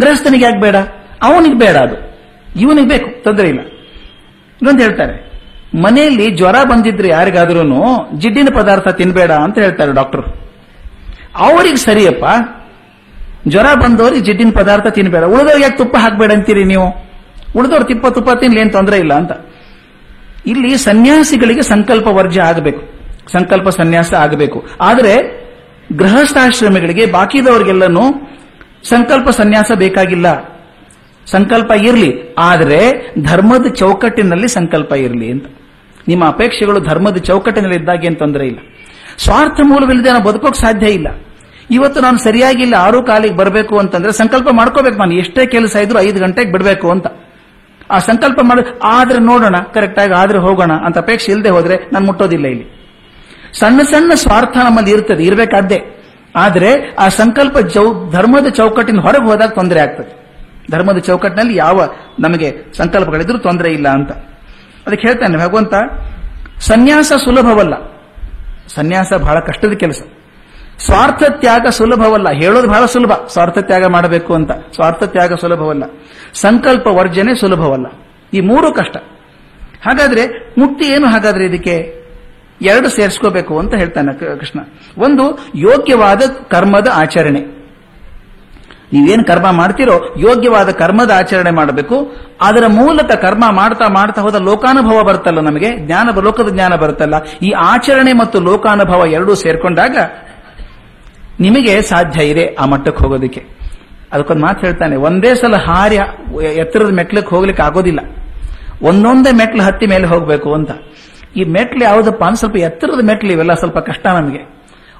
ಗೃಹಸ್ಥನಿಗೆ 0.00 0.44
ಯಾಕೆ 0.44 0.60
ಬೇಡ? 0.60 0.76
ಅವನಿಗೆ 1.22 1.54
ಬೇಡ 1.54 1.76
ಅದು. 1.76 1.96
ಇವನಿಗೆ 2.60 2.88
ಬೇಕು, 2.88 3.22
ತೊಂದರೆ 3.22 3.48
ಇಲ್ಲ. 3.48 3.60
ಇನ್ನೊಂದು 3.60 4.82
ಹೇಳ್ತಾರೆ, 4.82 5.34
ಮನೆಯಲ್ಲಿ 5.82 6.30
ಜ್ವರ 6.30 6.56
ಬಂದಿದ್ರೆ 6.70 7.08
ಯಾರಿಗಾದ್ರೂ 7.08 7.62
ಜಿಡ್ಡಿನ 8.18 8.48
ಪದಾರ್ಥ 8.54 8.88
ತಿನ್ಬೇಡ 8.88 9.30
ಅಂತ 9.30 9.58
ಹೇಳ್ತಾರೆ 9.58 9.92
ಡಾಕ್ಟರ್. 9.92 10.22
ಅವರಿಗೆ 11.36 11.76
ಸರಿಯಪ್ಪ 11.76 12.24
ಜ್ವರ 13.48 13.74
ಬಂದವ್ರಿಗೆ 13.74 14.24
ಜಿಡ್ಡಿನ 14.24 14.50
ಪದಾರ್ಥ 14.54 14.86
ತಿನ್ಬೇಡ. 14.86 15.24
ಉಳಿದವ್ರಿಗೆ 15.24 15.62
ಯಾಕೆ 15.62 15.76
ತುಪ್ಪ 15.76 15.96
ಹಾಕ್ಬೇಡ 15.96 16.32
ಅಂತೀರಿ 16.32 16.64
ನೀವು? 16.64 16.86
ಉಳಿದವ್ರು 17.56 17.84
ತಿಪ್ಪ 17.84 18.06
ತುಪ್ಪ 18.06 18.30
ತಿನ್ಲಿ 18.30 18.60
ಏನ್ 18.60 18.72
ತೊಂದರೆ 18.72 18.98
ಇಲ್ಲ 18.98 19.14
ಅಂತ. 19.14 19.32
ಇಲ್ಲಿ 20.46 20.78
ಸನ್ಯಾಸಿಗಳಿಗೆ 20.78 21.62
ಸಂಕಲ್ಪ 21.62 22.06
ವರ್ಜ್ಯ 22.06 22.42
ಆಗಬೇಕು. 22.42 22.82
ಸಂಕಲ್ಪ 23.32 23.68
ಸನ್ಯಾಸ 23.68 24.14
ಆಗಬೇಕು. 24.14 24.64
ಆದರೆ 24.80 25.44
ಗೃಹಸ್ಥಾಶ್ರಮಗಳಿಗೆ 25.96 27.06
ಬಾಕಿದವರಿಗೆಲ್ಲನೂ 27.06 28.02
ಸಂಕಲ್ಪ 28.82 29.30
ಸನ್ಯಾಸ 29.30 29.72
ಬೇಕಾಗಿಲ್ಲ. 29.74 30.54
ಸಂಕಲ್ಪ 31.26 31.72
ಇರಲಿ. 31.72 32.34
ಆದರೆ 32.38 33.14
ಧರ್ಮದ 33.22 33.66
ಚೌಕಟ್ಟಿನಲ್ಲಿ 33.66 34.48
ಸಂಕಲ್ಪ 34.48 34.92
ಇರಲಿ 34.92 35.30
ಅಂತ. 35.30 35.46
ನಿಮ್ಮ 36.08 36.28
ಅಪೇಕ್ಷೆಗಳು 36.28 36.80
ಧರ್ಮದ 36.80 37.16
ಚೌಕಟ್ಟಿನಲ್ಲಿ 37.16 37.76
ಇದ್ದಾಗ 37.76 37.96
ಅಂತಂದ್ರೆ 37.96 38.18
ತೊಂದರೆ 38.18 38.46
ಇಲ್ಲ. 38.46 38.58
ಸ್ವಾರ್ಥ 39.18 39.60
ಮೂಲವಿಲ್ಲದೆ 39.62 40.10
ನಾವು 40.10 40.24
ಬದುಕೋಕ್ 40.24 40.56
ಸಾಧ್ಯ 40.56 40.86
ಇಲ್ಲ. 40.86 41.06
ಇವತ್ತು 41.70 42.00
ನಾನು 42.00 42.18
ಸರಿಯಾಗಿ 42.18 42.62
ಇಲ್ಲ 42.62 42.74
ಆರು 42.74 43.02
ಕಾಲಿಗೆ 43.02 43.36
ಬರಬೇಕು 43.36 43.78
ಅಂತಂದ್ರೆ 43.78 44.12
ಸಂಕಲ್ಪ 44.12 44.48
ಮಾಡ್ಕೋಬೇಕು 44.50 44.98
ನಾನು. 44.98 45.14
ಎಷ್ಟೇ 45.14 45.46
ಕೆಲಸ 45.46 45.76
ಇದ್ರು 45.76 46.00
ಐದು 46.00 46.20
ಗಂಟೆಗೆ 46.20 46.52
ಬಿಡಬೇಕು 46.52 46.90
ಅಂತ. 46.90 47.06
ಆ 47.90 47.98
ಸಂಕಲ್ಪ 47.98 48.40
ಮಾಡ, 48.42 48.58
ಆದ್ರೆ 48.84 49.18
ನೋಡೋಣ 49.18 49.56
ಕರೆಕ್ಟ್ 49.74 49.98
ಆಗಿ 49.98 50.12
ಆದ್ರೆ 50.12 50.38
ಹೋಗೋಣ 50.38 50.72
ಅಂತ 50.72 50.98
ಅಪೇಕ್ಷೆ 50.98 51.32
ಇಲ್ಲದೆ 51.32 51.48
ಹೋದ್ರೆ 51.48 51.76
ನಾನು 51.92 52.06
ಮುಟ್ಟೋದಿಲ್ಲ 52.06 52.46
ಇಲ್ಲಿ. 52.46 52.84
ಸಣ್ಣ 53.58 53.82
ಸಣ್ಣ 53.82 54.14
ಸ್ವಾರ್ಥ 54.14 54.56
ನಮ್ಮಲ್ಲಿ 54.56 54.90
ಇರ್ತದೆ 54.90 55.24
ಇರಬೇಕಾದ್ದೇ 55.24 55.84
ಆದರೆ 56.36 56.96
ಆ 56.98 57.08
ಸಂಕಲ್ಪ 57.08 57.58
ಚೌ 57.58 58.10
ಧರ್ಮದ 58.10 58.46
ಚೌಕಟ್ಟಿನ 58.48 59.00
ಹೊರಗೆ 59.00 59.24
ಹೋದಾಗ 59.24 59.48
ತೊಂದರೆ 59.48 59.80
ಆಗ್ತದೆ. 59.80 60.24
ಧರ್ಮದ 60.70 60.98
ಚೌಕಟ್ಟಿನಲ್ಲಿ 60.98 61.56
ಯಾವ 61.56 61.88
ನಮಗೆ 62.20 62.72
ಸಂಕಲ್ಪಗಳಿದ್ರೂ 62.72 63.38
ತೊಂದರೆ 63.38 63.72
ಇಲ್ಲ 63.72 63.88
ಅಂತ. 63.88 64.12
ಅದಕ್ಕೆ 64.86 65.08
ಹೇಳ್ತಾನೆ, 65.08 65.36
ಭಗವಂತ, 65.36 65.74
ಸನ್ಯಾಸ 66.60 67.12
ಸುಲಭವಲ್ಲ. 67.24 67.74
ಸನ್ಯಾಸ 68.68 69.12
ಬಹಳ 69.12 69.38
ಕಷ್ಟದ 69.38 69.72
ಕೆಲಸ. 69.72 70.02
ಸ್ವಾರ್ಥ 70.78 71.22
ತ್ಯಾಗ 71.30 71.66
ಸುಲಭವಲ್ಲ. 71.66 72.30
ಹೇಳೋದು 72.30 72.68
ಬಹಳ 72.68 72.86
ಸುಲಭ. 72.86 73.12
ಸ್ವಾರ್ಥ 73.28 73.58
ತ್ಯಾಗ 73.58 73.84
ಮಾಡಬೇಕು 73.84 74.34
ಅಂತ. 74.34 74.50
ಸ್ವಾರ್ಥ 74.50 75.04
ತ್ಯಾಗ 75.04 75.34
ಸುಲಭವಲ್ಲ. 75.34 75.84
ಸಂಕಲ್ಪ 76.34 76.86
ವರ್ಜನೆ 76.86 77.34
ಸುಲಭವಲ್ಲ. 77.34 77.86
ಈ 78.34 78.40
ಮೂರು 78.40 78.72
ಕಷ್ಟ. 78.72 78.96
ಹಾಗಾದ್ರೆ 79.86 80.54
ಮುಕ್ತಿ 80.58 80.84
ಏನು 80.84 81.06
ಹಾಗಾದ್ರೆ 81.06 81.44
ಇದಕ್ಕೆ? 81.44 82.04
ಎರಡು 82.62 82.88
ಸೇರಿಸ್ಕೋಬೇಕು 82.88 83.58
ಅಂತ 83.58 83.74
ಹೇಳ್ತಾನೆ 83.74 84.38
ಕೃಷ್ಣ. 84.38 84.60
ಒಂದು, 84.98 85.38
ಯೋಗ್ಯವಾದ 85.54 86.22
ಕರ್ಮದ 86.50 86.88
ಆಚರಣೆ. 86.94 87.40
ನೀವೇನು 88.92 89.24
ಕರ್ಮ 89.24 89.50
ಮಾಡ್ತೀರೋ 89.50 90.14
ಯೋಗ್ಯವಾದ 90.18 90.70
ಕರ್ಮದ 90.70 91.10
ಆಚರಣೆ 91.10 91.50
ಮಾಡಬೇಕು. 91.50 92.16
ಅದರ 92.40 92.66
ಮೂಲಕ 92.66 93.12
ಕರ್ಮ 93.12 93.50
ಮಾಡ್ತಾ 93.50 93.88
ಮಾಡ್ತಾ 93.88 94.22
ಹೋದ 94.22 94.34
ಲೋಕಾನುಭವ 94.34 95.02
ಬರುತ್ತಲ್ಲ 95.02 95.40
ನಮಗೆ? 95.40 95.76
ಜ್ಞಾನ 95.76 96.08
ಲೋಕದ 96.20 96.48
ಜ್ಞಾನ 96.48 96.74
ಬರುತ್ತಲ್ಲ. 96.74 97.14
ಈ 97.42 97.50
ಆಚರಣೆ 97.50 98.12
ಮತ್ತು 98.12 98.40
ಲೋಕಾನುಭವ 98.40 99.06
ಎರಡೂ 99.06 99.34
ಸೇರ್ಕೊಂಡಾಗ 99.34 99.96
ನಿಮಗೆ 101.40 101.72
ಸಾಧ್ಯ 101.82 102.24
ಇದೆ 102.32 102.44
ಆ 102.54 102.64
ಮಟ್ಟಕ್ಕೆ 102.72 103.00
ಹೋಗೋದಕ್ಕೆ. 103.04 103.42
ಅದಕ್ಕೊಂದು 104.12 104.42
ಮಾತು 104.46 104.60
ಹೇಳ್ತಾನೆ, 104.66 104.96
ಒಂದೇ 105.06 105.30
ಸಲ 105.34 105.56
ಹಾರಿ 105.68 105.96
ಎತ್ತರದ 106.62 106.90
ಮೆಟ್ಲಕ್ಕೆ 106.98 107.30
ಹೋಗ್ಲಿಕ್ಕೆ 107.34 107.62
ಆಗೋದಿಲ್ಲ. 107.62 108.00
ಒಂದೊಂದೇ 108.88 109.30
ಮೆಟ್ಲು 109.40 109.62
ಹತ್ತಿ 109.62 109.86
ಮೇಲೆ 109.86 110.06
ಹೋಗಬೇಕು 110.06 110.50
ಅಂತ. 110.54 110.70
ಈ 111.36 111.44
ಮೆಟ್ಲು 111.56 111.82
ಯಾವುದಪ್ಪ 111.84 112.22
ಅಂದ್ರೆ 112.24 112.40
ಸ್ವಲ್ಪ 112.40 112.56
ಎತ್ತರದ 112.68 113.02
ಮೆಟ್ಲು 113.10 113.30
ಇವೆಲ್ಲ 113.32 113.54
ಸ್ವಲ್ಪ 113.62 113.78
ಕಷ್ಟ 113.88 114.06
ನಮಗೆ. 114.18 114.42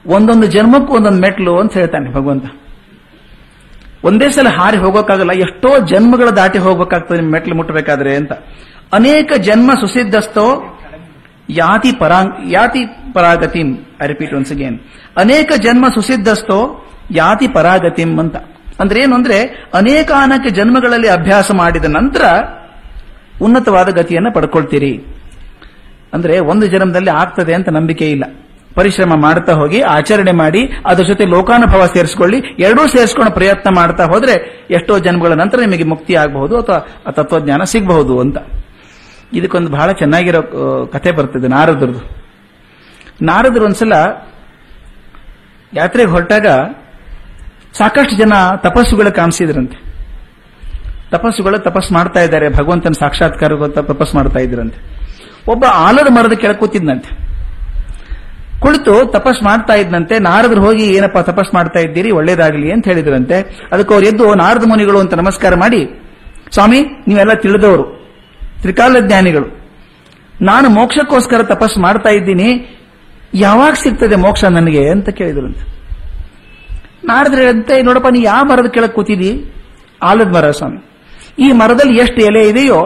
ಒಂದೊಂದು 0.06 0.46
ಜನ್ಮಕ್ಕೂ 0.46 0.92
ಒಂದೊಂದು 0.94 1.20
ಮೆಟ್ಲು 1.20 1.52
ಅಂತ 1.60 1.72
ಹೇಳ್ತಾನೆ 1.74 2.08
ಭಗವಂತ. 2.12 2.46
ಒಂದೇ 4.04 4.26
ಸಲ 4.30 4.48
ಹಾರಿ 4.48 4.76
ಹೋಗೋಕ್ಕಾಗಲ್ಲ, 4.76 5.32
ಎಷ್ಟೋ 5.46 5.70
ಜನ್ಮಗಳ 5.90 6.30
ದಾಟಿ 6.30 6.58
ಹೋಗ್ಬೇಕಾಗ್ತದೆ 6.58 7.18
ನಿಮ್ಮ 7.20 7.32
ಮೆಟ್ಲು 7.32 7.54
ಮುಟ್ಟಬೇಕಾದ್ರೆ 7.56 8.12
ಅಂತ. 8.16 8.32
ಅನೇಕ 8.92 9.32
ಜನ್ಮ 9.48 9.70
ಸುಸಿದ್ಧಸ್ಥೋ 9.80 10.46
ಯಾತಿ 11.50 11.92
ಪರಾಂಗ್ 11.92 12.52
ಯಾತಿ 12.52 12.86
ಪರಾಗತಿಂ 12.86 13.74
ಐ 14.02 14.06
ರಿಪೀಟ್ 14.06 14.34
ಒನ್ಸ್ 14.34 14.52
ಅಗೇನ್ 14.52 14.78
ಅನೇಕ 15.16 15.52
ಜನ್ಮ 15.62 15.88
ಸುಸಿದ್ಧಸ್ತೋ 15.88 16.86
ಯಾತಿ 17.10 17.48
ಪರಾಗತಿಂ 17.48 18.18
ಅಂತ. 18.18 18.36
ಅಂದ್ರೆ 18.80 19.02
ಏನು 19.02 19.14
ಅಂದ್ರೆ, 19.14 19.68
ಅನೇಕಾನೇಕ 19.74 20.52
ಜನ್ಮಗಳಲ್ಲಿ 20.52 21.08
ಅಭ್ಯಾಸ 21.08 21.50
ಮಾಡಿದ 21.52 21.84
ನಂತರ 21.84 22.22
ಉನ್ನತವಾದ 23.42 23.88
ಗತಿಯನ್ನು 23.88 24.32
ಪಡ್ಕೊಳ್ತೀರಿ. 24.32 25.04
ಅಂದ್ರೆ 26.14 26.38
ಒಂದು 26.38 26.66
ಜನ್ಮದಲ್ಲಿ 26.66 27.10
ಆಗ್ತದೆ 27.10 27.54
ಅಂತ 27.54 27.68
ನಂಬಿಕೆ 27.68 28.10
ಇಲ್ಲ. 28.10 28.24
ಪರಿಶ್ರಮ 28.74 29.20
ಮಾಡ್ತಾ 29.20 29.52
ಹೋಗಿ, 29.52 29.80
ಆಚರಣೆ 29.80 30.32
ಮಾಡಿ, 30.32 30.70
ಅದರ 30.86 31.02
ಜೊತೆ 31.02 31.24
ಲೋಕಾನುಭವ 31.24 31.86
ಸೇರಿಸಿಕೊಳ್ಳಿ, 31.86 32.42
ಎರಡೂ 32.58 32.86
ಸೇರಿಸ್ಕೊಂಡು 32.86 33.32
ಪ್ರಯತ್ನ 33.32 33.70
ಮಾಡ್ತಾ 33.76 34.04
ಹೋದ್ರೆ 34.04 34.66
ಎಷ್ಟೋ 34.70 34.98
ಜನ್ಮಗಳ 34.98 35.32
ನಂತರ 35.32 35.60
ನಿಮಗೆ 35.60 35.84
ಮುಕ್ತಿ 35.84 36.14
ಆಗಬಹುದು 36.14 36.58
ಅಥವಾ 36.58 37.12
ತತ್ವಜ್ಞಾನ 37.12 37.62
ಸಿಗಬಹುದು 37.62 38.20
ಅಂತ. 38.20 38.36
ಇದಕ್ಕೊಂದು 39.38 39.70
ಬಹಳ 39.76 39.92
ಚೆನ್ನಾಗಿರೋ 39.92 40.40
ಕಥೆ 40.94 41.10
ಬರ್ತದೆ 41.10 41.48
ನಾರದ್ರದ್ದು 41.48 42.02
ನಾರದರು 43.22 43.64
ಒಂದ್ಸಲ 43.64 43.94
ಯಾತ್ರೆಗೆ 45.72 46.10
ಹೊರಟಾಗ 46.10 46.46
ಸಾಕಷ್ಟು 47.78 48.16
ಜನ 48.16 48.32
ತಪಸ್ಸುಗಳು 48.56 49.12
ಕಾಣಿಸಿದ್ರಂತೆ 49.12 49.78
ತಪಸ್ಸುಗಳು 51.14 51.58
ತಪಸ್ 51.58 51.92
ಮಾಡ್ತಾ 51.92 52.20
ಇದ್ದಾರೆ, 52.20 52.48
ಭಗವಂತನ 52.48 52.94
ಸಾಕ್ಷಾತ್ಕಾರ 53.00 53.52
ತಪಸ್ 53.90 54.14
ಮಾಡ್ತಾ 54.14 54.38
ಇದ್ರಂತೆ. 54.38 54.78
ಒಬ್ಬ 55.52 55.64
ಆಲದ 55.86 56.08
ಮರದ 56.10 56.32
ಕೆಳಗೆ 56.32 56.58
ಕೂತಿದ್ನಂತೆ. 56.58 57.10
ಕುಳಿತು 58.62 58.94
ತಪಸ್ 59.12 59.42
ಮಾಡ್ತಾ 59.42 59.74
ಇದ್ದಂತೆ 59.74 60.18
ನಾರದ್ರು 60.18 60.60
ಹೋಗಿ, 60.60 60.84
ಏನಪ್ಪ 60.96 61.18
ತಪಸ್ 61.18 61.54
ಮಾಡ್ತಾ 61.54 61.80
ಇದ್ದೀರಿ, 61.80 62.10
ಒಳ್ಳೇದಾಗಲಿ 62.10 62.72
ಅಂತ 62.72 62.84
ಹೇಳಿದ್ರಂತೆ. 62.88 63.38
ಅದಕ್ಕೆ 63.72 63.94
ಅವ್ರು 63.94 64.06
ಎದ್ದು 64.06 64.34
ನಾರದ 64.34 64.64
ಮುನಿಗಳು 64.68 64.98
ಅಂತ 64.98 65.14
ನಮಸ್ಕಾರ 65.14 65.54
ಮಾಡಿ, 65.54 65.82
ಸ್ವಾಮಿ, 66.54 66.80
ನೀವೆಲ್ಲ 67.08 67.34
ತಿಳಿದವರು. 67.34 68.03
ತ್ರಿಕಾಲ 68.64 69.00
ಜ್ಞಾನಿಗಳು 69.06 69.48
ನಾನು 70.48 70.66
ಮೋಕ್ಷಕ್ಕೋಸ್ಕರ 70.76 71.42
ತಪಸ್ 71.52 71.76
ಮಾಡ್ತಾ 71.78 72.10
ಇದ್ದೀನಿ, 72.10 72.48
ಯಾವಾಗ 73.34 73.74
ಸಿಗ್ತದೆ 73.82 74.16
ಮೋಕ್ಷ 74.24 74.44
ನನಗೆ 74.56 74.82
ಅಂತ 74.94 75.08
ಕೇಳಿದ್ರು 75.18 75.46
ಅಂತ 75.46 75.62
ನಾಡಿದ್ರೆ 77.10 77.44
ಅಂತ, 77.48 77.70
ನೋಡಪ್ಪ, 77.82 78.08
ನೀ 78.08 78.20
ಯಾವ 78.22 78.42
ಮರದ 78.50 78.68
ಕೆಳಗೆ 78.76 78.92
ಕೂತಿದಿ? 78.92 79.30
ಆಲದ 80.02 80.30
ಮರ 80.36 80.50
ಸ್ವಾಮಿ. 80.50 80.80
ಈ 81.44 81.48
ಮರದಲ್ಲಿ 81.52 81.94
ಎಷ್ಟು 81.98 82.20
ಎಲೆ 82.20 82.42
ಇದೆಯೋ, 82.48 82.80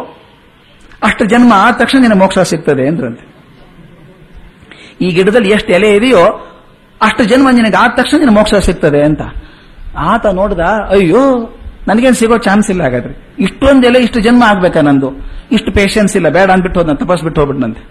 ಅಷ್ಟು 1.03 1.25
ಜನ್ಮ 1.25 1.53
ಆದ 1.57 1.75
ತಕ್ಷಣ 1.75 1.99
ನಿನ್ನ 2.01 2.17
ಮೋಕ್ಷ 2.23 2.39
ಸಿಗ್ತದೆ 2.39 2.85
ಅಂದ್ರಂತೆ. 2.89 3.25
ಈ 5.05 5.09
ಗಿಡದಲ್ಲಿ 5.11 5.51
ಎಷ್ಟು 5.57 5.73
ಎಲೆ 5.73 5.91
ಇದೆಯೋ, 5.97 6.25
ಅಷ್ಟು 7.01 7.25
ಜನ್ಮ 7.25 7.49
ನಿನಗೆ 7.51 7.77
ಆದ 7.77 7.91
ತಕ್ಷಣ 7.97 8.19
ನಿನ್ನ 8.19 8.35
ಮೋಕ್ಷ 8.39 8.55
ಸಿಗ್ತದೆ 8.69 9.03
ಅಂತ. 9.03 9.23
ಆತ 10.11 10.27
ನೋಡ್ದ, 10.41 10.61
ಅಯ್ಯೋ, 10.91 11.23
ನನಗೇನು 11.89 12.15
ಸಿಗೋ 12.15 12.39
ಚಾನ್ಸ್ 12.39 12.71
ಇಲ್ಲ 12.71 12.83
ಹಾಗಾದ್ರೆ. 12.83 13.15
ಇಷ್ಟೊಂದು 13.45 13.87
ಎಲೆ 13.89 14.01
ಇಷ್ಟು 14.07 14.21
ಜನ್ಮ 14.27 14.43
ಆಗ್ಬೇಕಾ 14.49 14.81
ನಂದು? 14.89 15.11
ಇಷ್ಟು 15.57 15.71
ಪೇಷನ್ಸ್ 15.73 16.17
ಇಲ್ಲ, 16.19 16.29
ಬೇಡ 16.37 16.51
ಅಂದ್ಬಿಟ್ಟು 16.55 16.81
ಹೋದ 16.81 16.95
ತಪಸ್ 17.03 17.23
ಬಿಟ್ಟು 17.27 17.41
ಹೋಗ್ಬಿಟ್ನಂತೆ 17.41 17.83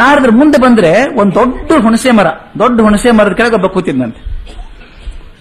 ನಾರದ್ರ 0.00 0.30
ಮುಂದೆ 0.30 0.58
ಬಂದ್ರೆ 0.64 0.90
ಒಂದ್ 1.20 1.32
ದೊಡ್ಡ 1.34 1.70
ಹುಣಸೆ 1.84 2.10
ಮರ, 2.10 2.28
ದೊಡ್ಡ 2.58 2.80
ಹುಣಸೆ 2.80 3.10
ಮರದ 3.10 3.32
ಕೆಳಗೆ 3.32 3.54
ಒಬ್ಬ 3.54 3.66
ಕೂತಿದ್ನಂತೆ 3.66 4.20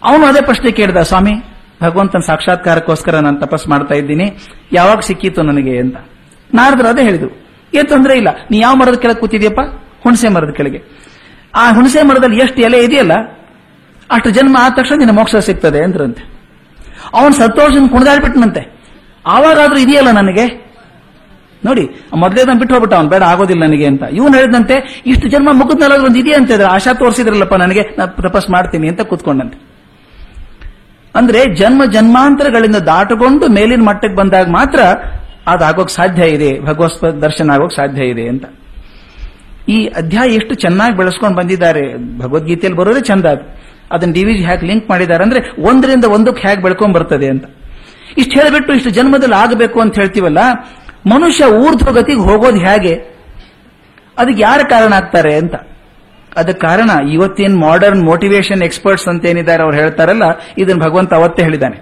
ಅವನು 0.10 0.26
ಅದೇ 0.26 0.42
ಪ್ರಶ್ನೆ 0.42 0.72
ಕೇಳಿದ, 0.72 0.98
ಸ್ವಾಮಿ, 0.98 1.34
ಭಗವಂತನ 1.82 2.20
ಸಾಕ್ಷಾತ್ಕಾರಕ್ಕೋಸ್ಕರ 2.20 3.16
ನಾನು 3.20 3.40
ತಪಸ್ 3.40 3.68
ಮಾಡ್ತಾ 3.68 3.96
ಇದ್ದೀನಿ, 3.96 4.28
ಯಾವಾಗ 4.74 5.00
ಸಿಕ್ಕಿತ್ತು 5.00 5.42
ನನಗೆ? 5.42 5.80
ಅಂತ. 5.80 5.98
ನಾರದ್ರು 6.54 6.88
ಅದೇ 6.88 7.04
ಹೇಳಿದ್ರು, 7.04 7.30
ಏನ್ 7.74 7.88
ತೊಂದರೆ 7.90 8.16
ಇಲ್ಲ, 8.18 8.30
ನೀ 8.52 8.60
ಯಾವ 8.60 8.76
ಮರದ 8.76 8.96
ಕೆಳಗೆ 8.96 9.20
ಕೂತಿದ್ಯಪ್ಪ? 9.20 9.62
ಹುಣಸೆ 10.04 10.30
ಮರದ 10.30 10.50
ಕೆಳಗೆ. 10.50 10.80
ಆ 11.56 11.64
ಹುಣಸೆ 11.72 12.02
ಮರದಲ್ಲಿ 12.02 12.38
ಎಷ್ಟು 12.38 12.62
ಎಲೆ 12.62 12.80
ಇದೆಯಲ್ಲ, 12.84 13.14
ಅಷ್ಟು 14.10 14.30
ಜನ್ಮ 14.30 14.56
ಆದ 14.60 14.72
ತಕ್ಷಣ 14.74 14.96
ನಿನ್ನ 14.96 15.12
ಮೋಕ್ಷ 15.12 15.36
ಸಿಗ್ತದೆ, 15.36 15.84
ಅಂದ್ರಂತೆ. 15.84 16.37
ಅವನು 17.14 17.34
ಸಂತೋಷ 17.34 17.74
ಕುಣಿದಾಡ್ಬಿಟ್ನಂತೆ. 17.92 18.64
ಆವಾಗಾದ್ರೂ 19.26 19.80
ಇದೆಯಲ್ಲ 19.80 20.12
ನನಗೆ? 20.12 20.46
ನೋಡಿ, 21.66 21.84
ಮೊದಲೇ 22.14 22.44
ನಾನು 22.44 22.60
ಬಿಟ್ಟು 22.60 22.74
ಹೋಗ್ಬಿಟ್ಟ 22.76 22.96
ಅವನು, 22.96 23.10
ಬೇಡ, 23.10 23.24
ಆಗೋದಿಲ್ಲ 23.24 23.62
ನನಗೆ 23.64 23.86
ಅಂತ. 23.86 24.04
ಇವನು 24.12 24.34
ಹೇಳಿದಂತೆ, 24.38 24.76
ಇಷ್ಟು 25.06 25.28
ಜನ್ಮ 25.30 25.50
ಮುಗಿದ್ನಲ್ಲ 25.52 25.96
ಒಂದು 26.06 26.20
ಇದೆಯಾ 26.20 26.38
ಅಂತ 26.38 26.52
ಇದ್ರೆ 26.52 26.68
ಆಶಾ 26.68 26.94
ತೋರಿಸಿದ್ರಲ್ಲಪ್ಪ 26.94 27.56
ನನಗೆ 27.56 27.84
ನಾನು 27.98 28.30
ತಪಸ್ 28.30 28.50
ಮಾಡ್ತೀನಿ 28.50 28.88
ಅಂತ 28.88 29.02
ಕೂತ್ಕೊಂಡಂತೆ. 29.02 29.58
ಅಂದ್ರೆ 31.16 31.56
ಜನ್ಮ 31.56 31.82
ಜನ್ಮಾಂತರಗಳಿಂದ 31.86 32.76
ದಾಟಗೊಂಡು 32.76 33.48
ಮೇಲಿನ 33.48 33.84
ಮಟ್ಟಕ್ಕೆ 33.84 34.18
ಬಂದಾಗ 34.18 34.48
ಮಾತ್ರ 34.50 34.80
ಅದಾಗೋಕ್ 35.48 35.90
ಸಾಧ್ಯ 35.90 36.24
ಇದೆ, 36.28 36.52
ಭಗವತ್ 36.60 37.22
ದರ್ಶನ 37.22 37.52
ಆಗೋಕ್ 37.52 37.74
ಸಾಧ್ಯ 37.74 38.06
ಇದೆ 38.06 38.28
ಅಂತ. 38.28 38.46
ಈ 39.70 39.78
ಅಧ್ಯಾಯ 39.88 40.30
ಎಷ್ಟು 40.30 40.54
ಚೆನ್ನಾಗಿ 40.54 40.98
ಬೆಳೆಸ್ಕೊಂಡು 40.98 41.38
ಬಂದಿದ್ದಾರೆ, 41.38 41.84
ಭಗವದ್ಗೀತೆಯಲ್ಲಿ 42.18 42.80
ಬರೋದೇ 42.80 43.02
ಚಂದ 43.02 43.26
ಅದನ್ನ 43.92 44.12
ಡಿವಿಜಿ 44.18 44.44
ಹ್ಯಾಕ್ 44.48 44.64
ಲಿಂಕ್ 44.70 44.86
ಮಾಡಿದ್ದಾರೆ 44.92 45.24
ಅಂದ್ರೆ 45.26 45.42
ಒಂದರಿಂದ 45.70 46.06
ಒಂದಕ್ಕೆ 46.16 46.42
ಹ್ಯಾಕ್ 46.46 46.62
ಬೆಳ್ಕೊಂಡ್ 46.66 46.96
ಬರ್ತದೆ 46.98 47.28
ಅಂತ. 47.34 47.46
ಇಷ್ಟು 48.22 48.34
ಹೇಳಿಬಿಟ್ಟು 48.40 48.72
ಇಷ್ಟು 48.78 48.92
ಜನ್ಮದಲ್ಲಿ 48.98 49.38
ಆಗಬೇಕು 49.44 49.78
ಅಂತ 49.84 49.94
ಹೇಳ್ತೀವಲ್ಲ, 50.02 50.42
ಮನುಷ್ಯ 51.14 51.46
ಊರ್ಧ್ವಗತಿಗೆ 51.64 52.24
ಹೋಗೋದು 52.28 52.60
ಹೇಗೆ? 52.68 52.94
ಅದಕ್ಕೆ 54.18 54.42
ಯಾರು 54.42 54.64
ಕಾರಣ 54.70 54.92
ಆಗ್ತಾರೆ 55.00 55.34
ಅಂತ. 55.42 55.56
ಅದಕ್ಕೆ 56.32 56.62
ಕಾರಣ 56.68 56.90
ಇವತ್ತಿನ 57.16 57.54
ಮಾಡರ್ನ್ 57.66 58.02
ಮೋಟಿವೇಶನ್ 58.10 58.64
ಎಕ್ಸ್ಪರ್ಟ್ಸ್ 58.68 59.08
ಅಂತ 59.12 59.30
ಏನಿದ್ದಾರೆ 59.32 59.62
ಅವ್ರು 59.66 59.78
ಹೇಳ್ತಾರಲ್ಲ, 59.82 60.26
ಇದನ್ನು 60.58 60.82
ಭಗವಂತ 60.86 61.12
ಅವತ್ತೇ 61.20 61.42
ಹೇಳಿದ್ದಾನೆ. 61.48 61.78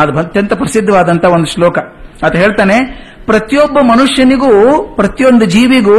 ಅದು 0.00 0.18
ಅತ್ಯಂತ 0.18 0.52
ಪ್ರಸಿದ್ಧವಾದಂತ 0.62 1.24
ಒಂದು 1.36 1.48
ಶ್ಲೋಕ. 1.54 1.78
ಅದು 2.26 2.36
ಹೇಳ್ತಾನೆ, 2.42 2.76
ಪ್ರತಿಯೊಬ್ಬ 3.26 3.78
ಮನುಷ್ಯನಿಗೂ, 3.92 4.52
ಪ್ರತಿಯೊಂದು 4.98 5.46
ಜೀವಿಗೂ 5.54 5.98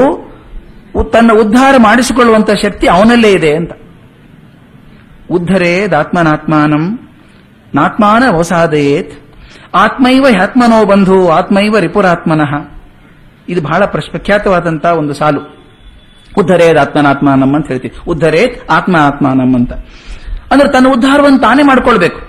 ತನ್ನ 1.13 1.31
ಉದ್ಧಾರ 1.41 1.73
ಮಾಡಿಸಿಕೊಳ್ಳುವಂತ 1.79 2.51
ಶಕ್ತಿ 2.61 2.85
ಅವನಲ್ಲೇ 2.87 3.31
ಇದೆ 3.31 3.51
ಅಂತ. 3.59 3.71
ಉದ್ಧರೇದಾತ್ಮನಾತ್ಮಾನಂ 5.31 6.99
ನಾತ್ಮಾನ 7.75 8.23
ಅವಸಾದಯೇತ್ 8.31 9.13
ಆತ್ಮೈವ 9.75 10.25
ಹ್ಯಾತ್ಮನೋ 10.29 10.85
ಬಂಧು, 10.85 11.29
ಆತ್ಮೈವ 11.29 11.79
ರಿಪುರಾತ್ಮನಃ. 11.79 12.69
ಇದು 13.49 13.61
ಬಹಳ 13.61 13.85
ಪ್ರಖ್ಯಾತವಾದಂತಹ 13.85 14.93
ಒಂದು 14.93 15.13
ಸಾಲು. 15.13 15.57
ಉದ್ಧರೇದ್ 16.37 16.77
ಆತ್ಮನಾತ್ಮಾನಂ 16.77 17.55
ಅಂತ 17.55 17.67
ಹೇಳ್ತೀವಿ. 17.67 17.95
ಉದ್ಧರೇತ್ 18.07 18.71
ಆತ್ಮ 18.71 18.95
ಆತ್ಮಾನಂ 18.95 19.55
ಅಂತ. 19.55 19.73
ಅಂದ್ರೆ 20.51 20.71
ತನ್ನ 20.71 20.87
ಉದ್ಧಾರವನ್ನು 20.87 21.39
ತಾನೇ 21.39 21.63
ಮಾಡ್ಕೊಳ್ಬೇಕು. 21.63 22.21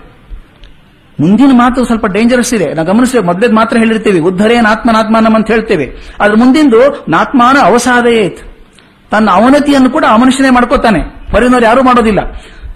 ಮುಂದಿನ 1.21 1.51
ಮಾತು 1.53 1.85
ಸ್ವಲ್ಪ 1.85 2.07
ಡೇಂಜರಸ್ 2.07 2.55
ಇದೆ. 2.55 2.75
ನಾವು 2.75 2.89
ಗಮನಿಸಿದ 2.89 3.21
ಮೊದಲೇದ್ 3.25 3.53
ಮಾತ್ರ 3.53 3.77
ಹೇಳಿರ್ತೀವಿ. 3.77 4.19
ಉದ್ಧರೇನ್ 4.19 4.67
ಆತ್ಮನಾತ್ಮಾನಂ 4.67 5.35
ಅಂತ 5.35 5.51
ಹೇಳ್ತೇವೆ. 5.51 5.97
ಅದ್ರ 6.21 6.35
ಮುಂದಿಂದು 6.35 7.05
ನಾತ್ಮಾನ 7.09 7.57
ಅವಸಾದಯೇತ್. 7.63 8.39
ತನ್ನ 9.11 9.31
ಅವನತಿಯನ್ನು 9.31 9.91
ಕೂಡ 9.91 10.05
ಆ 10.09 10.17
ಮನುಷ್ಯನೇ 10.17 10.51
ಮಾಡ್ಕೋತಾನೆ. 10.51 11.01
ಹೊರಗಿನವ್ರು 11.31 11.67
ಯಾರೂ 11.67 11.83
ಮಾಡೋದಿಲ್ಲ. 11.83 12.19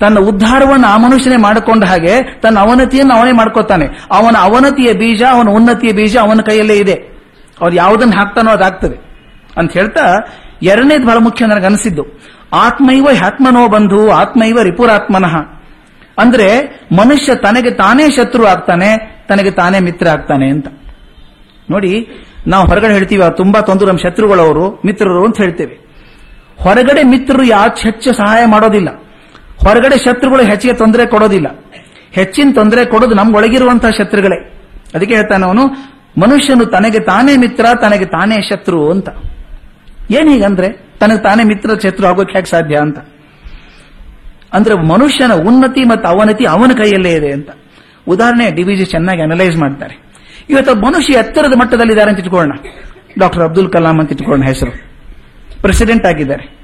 ತನ್ನ 0.02 0.18
ಉದ್ಧಾರವನ್ನು 0.18 0.86
ಆ 0.88 0.96
ಮನುಷ್ಯನೇ 0.96 1.36
ಮಾಡಿಕೊಂಡ 1.36 1.84
ಹಾಗೆ 1.84 2.40
ತನ್ನ 2.40 2.58
ಅವನತಿಯನ್ನು 2.58 3.14
ಅವನೇ 3.14 3.32
ಮಾಡ್ಕೋತಾನೆ. 3.32 3.86
ಅವನ 4.12 4.36
ಅವನತಿಯ 4.40 4.92
ಬೀಜ 4.92 5.22
ಅವನ 5.30 5.48
ಉನ್ನತಿಯ 5.48 5.92
ಬೀಜ 5.92 6.16
ಅವನ 6.16 6.40
ಕೈಯಲ್ಲೇ 6.40 6.74
ಇದೆ. 6.74 6.94
ಅವ್ರು 7.60 7.76
ಯಾವುದನ್ನು 7.76 8.16
ಹಾಕ್ತಾನೋ 8.16 8.50
ಅದಾಗ್ತದೆ 8.50 8.96
ಅಂತ 9.58 9.72
ಹೇಳ್ತಾ 9.72 10.18
ಎರಡನೇದು 10.62 11.06
ಬಹಳ 11.06 11.16
ಮುಖ್ಯ 11.18 11.46
ನನಗೆ 11.46 11.66
ಅನಿಸಿದ್ದು. 11.66 12.20
ಆತ್ಮೈವ 12.52 13.08
ಹ್ಯಾತ್ಮನೋ 13.16 13.68
ಬಂಧು 13.68 14.10
ಆತ್ಮೈವ 14.10 14.62
ರಿಪುರಾತ್ಮನಃ. 14.62 15.36
ಅಂದ್ರೆ 16.18 16.62
ಮನುಷ್ಯ 16.92 17.34
ತನಗೆ 17.34 17.70
ತಾನೇ 17.70 18.10
ಶತ್ರು 18.10 18.46
ಆಗ್ತಾನೆ 18.46 19.18
ತನಗೆ 19.28 19.50
ತಾನೇ 19.50 19.80
ಮಿತ್ರ 19.80 20.08
ಆಗ್ತಾನೆ 20.08 20.50
ಅಂತ. 20.50 20.66
ನೋಡಿ 21.70 22.08
ನಾವು 22.46 22.66
ಹೊರಗಡೆ 22.66 22.92
ಹೇಳ್ತೀವಿ 22.92 23.22
"ಆ, 23.22 23.28
ತುಂಬಾ 23.28 23.60
ತೊಂದರೆ 23.60 23.86
ನಮ್ಮ 23.86 23.98
ಶತ್ರುಗಳವರು 23.98 24.82
ಮಿತ್ರರು 24.86 25.24
ಅಂತ 25.24 25.36
ಹೇಳ್ತೇವೆ. 25.36 25.78
ಹೊರಗಡೆ 26.58 27.02
ಮಿತ್ರರು 27.02 27.44
ಯಾಚ್ 27.44 27.82
ಹೆಚ್ಚು 27.82 28.12
ಸಹಾಯ 28.12 28.44
ಮಾಡೋದಿಲ್ಲ. 28.46 28.88
ಹೊರಗಡೆ 29.68 30.04
ಶತ್ರುಗಳು 30.04 30.42
ಹೆಚ್ಚಿಗೆ 30.42 30.74
ತೊಂದರೆ 30.74 31.06
ಕೊಡೋದಿಲ್ಲ. 31.06 31.46
ಹೆಚ್ಚಿನ 32.12 32.50
ತೊಂದರೆ 32.54 32.84
ಕೊಡೋದು 32.84 33.14
ನಮ್ಗೊಳಗಿರುವಂತಹ 33.14 33.88
ಶತ್ರುಗಳೇ. 33.90 34.36
ಅದಕ್ಕೆ 34.94 35.14
ಹೇಳ್ತಾನೆ 35.14 35.44
ಅವನು, 35.44 35.66
ಮನುಷ್ಯನು 36.20 36.66
ತನಗೆ 36.66 37.00
ತಾನೇ 37.00 37.36
ಮಿತ್ರ, 37.36 37.66
ತನಗೆ 37.80 38.04
ತಾನೇ 38.04 38.42
ಶತ್ರು 38.42 38.90
ಅಂತ. 38.90 39.08
ಏನ್ 40.10 40.28
ಹೀಗಂದ್ರೆ, 40.28 40.68
ತನಗೆ 41.00 41.22
ತಾನೇ 41.22 41.44
ಮಿತ್ರ 41.44 41.70
ಶತ್ರು 41.82 42.06
ಆಗೋಕೆ 42.06 42.32
ಹೇಗೆ 42.32 42.50
ಸಾಧ್ಯ 42.50 42.76
ಅಂತ? 42.76 42.98
ಅಂದ್ರೆ 44.52 44.74
ಮನುಷ್ಯನ 44.74 45.32
ಉನ್ನತಿ 45.32 45.84
ಮತ್ತು 45.84 46.08
ಅವನತಿ 46.08 46.44
ಅವನ 46.44 46.70
ಕೈಯಲ್ಲೇ 46.76 47.12
ಇದೆ 47.12 47.32
ಅಂತ. 47.32 47.48
ಉದಾಹರಣೆ 48.08 48.50
ಡಿವಿಜಿ 48.50 48.84
ಚೆನ್ನಾಗಿ 48.84 49.22
ಅನಲೈಸ್ 49.22 49.56
ಮಾಡ್ತಾರೆ. 49.56 50.02
ಇವತ್ತು 50.50 50.74
ಮನುಷ್ಯ 50.74 51.12
ಎತ್ತರದ 51.12 51.52
ಮಟ್ಟದಲ್ಲಿದ್ದಾರೆ 51.56 52.10
ಅಂತ 52.10 52.20
ಇಟ್ಕೊಳ್ಳೋಣ. 52.20 52.56
ಡಾಕ್ಟರ್ 53.18 53.42
ಅಬ್ದುಲ್ 53.42 53.72
ಕಲಾಂ 53.72 54.00
ಅಂತ 54.00 54.12
ಇಟ್ಕೊಳ್ಳೋಣ 54.12 54.46
ಹೆಸರು. 54.46 54.70
ಪ್ರೆಸಿಡೆಂಟ್ 55.62 56.06
ಆಗಿದ್ದಾರೆ. 56.06 56.61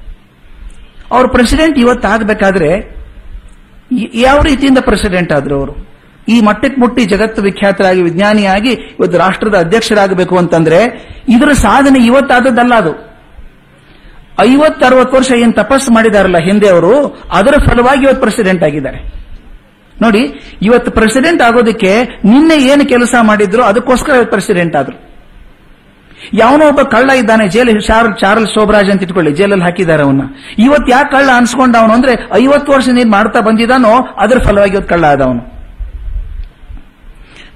ಅವ್ರು 1.11 1.29
ಪ್ರೆಸಿಡೆಂಟ್ 1.29 1.79
ಇವತ್ತಾಗಬೇಕಾದ್ರೆ 1.79 2.99
ಯಾವ 4.13 4.41
ರೀತಿಯಿಂದ 4.41 4.77
ಪ್ರೆಸಿಡೆಂಟ್ 4.77 5.31
ಆದ್ರು 5.31 5.55
ಅವರು? 5.55 5.89
ಈ 6.27 6.41
ಮಟ್ಟಕ್ಕೆ 6.41 6.81
ಮುಟ್ಟಿ 6.81 7.05
ಜಗತ್ತು 7.05 7.41
ವಿಖ್ಯಾತರಾಗಿ, 7.41 8.01
ವಿಜ್ಞಾನಿಯಾಗಿ 8.01 8.69
ಇವತ್ತು 8.69 9.17
ರಾಷ್ಟ್ರದ 9.17 9.57
ಅಧ್ಯಕ್ಷರಾಗಬೇಕು 9.57 10.37
ಅಂತಂದ್ರೆ 10.37 10.79
ಇದರ 11.29 11.51
ಸಾಧನೆ 11.51 12.05
ಇವತ್ತಾದದ್ದಲ್ಲ 12.05 12.73
ಅದು. 12.73 13.09
ಐವತ್ತರವತ್ತು 14.41 15.17
ವರ್ಷ 15.17 15.31
ಏನ್ 15.31 15.53
ತಪಸ್ಸು 15.53 15.93
ಮಾಡಿದಾರಲ್ಲ 15.93 16.37
ಹಿಂದೆ 16.37 16.69
ಅವರು, 16.69 17.21
ಅದರ 17.31 17.53
ಫಲವಾಗಿ 17.65 18.03
ಇವತ್ತು 18.03 18.21
ಪ್ರೆಸಿಡೆಂಟ್ 18.21 18.63
ಆಗಿದ್ದಾರೆ. 18.63 19.19
ನೋಡಿ, 20.01 20.21
ಇವತ್ತು 20.61 20.91
ಪ್ರೆಸಿಡೆಂಟ್ 20.91 21.41
ಆಗೋದಕ್ಕೆ 21.41 22.03
ನಿನ್ನೆ 22.03 22.63
ಏನು 22.63 22.89
ಕೆಲಸ 22.89 23.15
ಮಾಡಿದ್ರು, 23.21 23.63
ಅದಕ್ಕೋಸ್ಕರ 23.63 24.13
ಪ್ರೆಸಿಡೆಂಟ್ 24.23 24.75
ಆದ್ರು. 24.75 25.08
ಯಾವನೋ 26.33 26.67
ಒಬ್ಬ 26.67 26.81
ಕಳ್ಳ 26.81 27.09
ಇದ್ದಾನೆ, 27.09 27.47
ಜೈಲ್ 27.47 27.81
ಚಾರ್ಲ್ 27.81 28.17
ಚಾರ್ಲ್ಸ್ 28.19 28.53
ಶೋಭರಾಜ್ 28.53 28.89
ಅಂತ 28.89 29.03
ಇಟ್ಕೊಳ್ಳಿ, 29.03 29.31
ಜೈಲಲ್ಲಿ 29.31 29.63
ಹಾಕಿದ್ದಾರೆ 29.63 30.03
ಅವನ್ನ. 30.03 30.21
ಇವತ್ತು 30.59 30.91
ಯಾಕೆ 30.91 31.11
ಕಳ್ಳ 31.11 31.29
ಅನ್ಸ್ಕೊಂಡ 31.35 31.75
ಅವನು? 31.75 31.93
ಅಂದ್ರೆ 31.93 32.27
ಐವತ್ತು 32.35 32.71
ವರ್ಷ 32.71 32.87
ನೀನ್ 32.89 33.11
ಮಾಡ್ತಾ 33.11 33.39
ಬಂದಿದ್ದಾನೋ, 33.39 34.01
ಅದರ 34.17 34.37
ಫಲವಾಗಿ 34.37 34.71
ಇವತ್ತು 34.71 34.89
ಕಳ್ಳ 34.89 35.05
ಆದ 35.05 35.21
ಅವನು. 35.21 35.59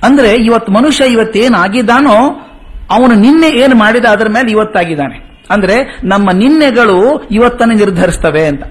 ಅಂದ್ರೆ 0.04 0.36
ಇವತ್ತು 0.36 0.72
ಮನುಷ್ಯ 0.72 1.06
ಇವತ್ತೇನ್ 1.06 1.54
ಆಗಿದ್ದಾನೋ 1.54 2.48
ಅವನು 2.92 3.16
ನಿನ್ನೆ 3.16 3.50
ಏನು 3.50 3.76
ಮಾಡಿದ 3.76 4.06
ಅದರ 4.06 4.28
ಮೇಲೆ 4.30 4.52
ಇವತ್ತಾಗಿದ್ದಾನೆ. 4.52 5.46
ಅಂದ್ರೆ 5.50 6.00
ನಮ್ಮ 6.04 6.32
ನಿನ್ನೆಗಳು 6.32 7.28
ಇವತ್ತನ್ನು 7.32 7.74
ನಿರ್ಧರಿಸ್ತವೆ 7.74 8.46
ಅಂತ. 8.46 8.64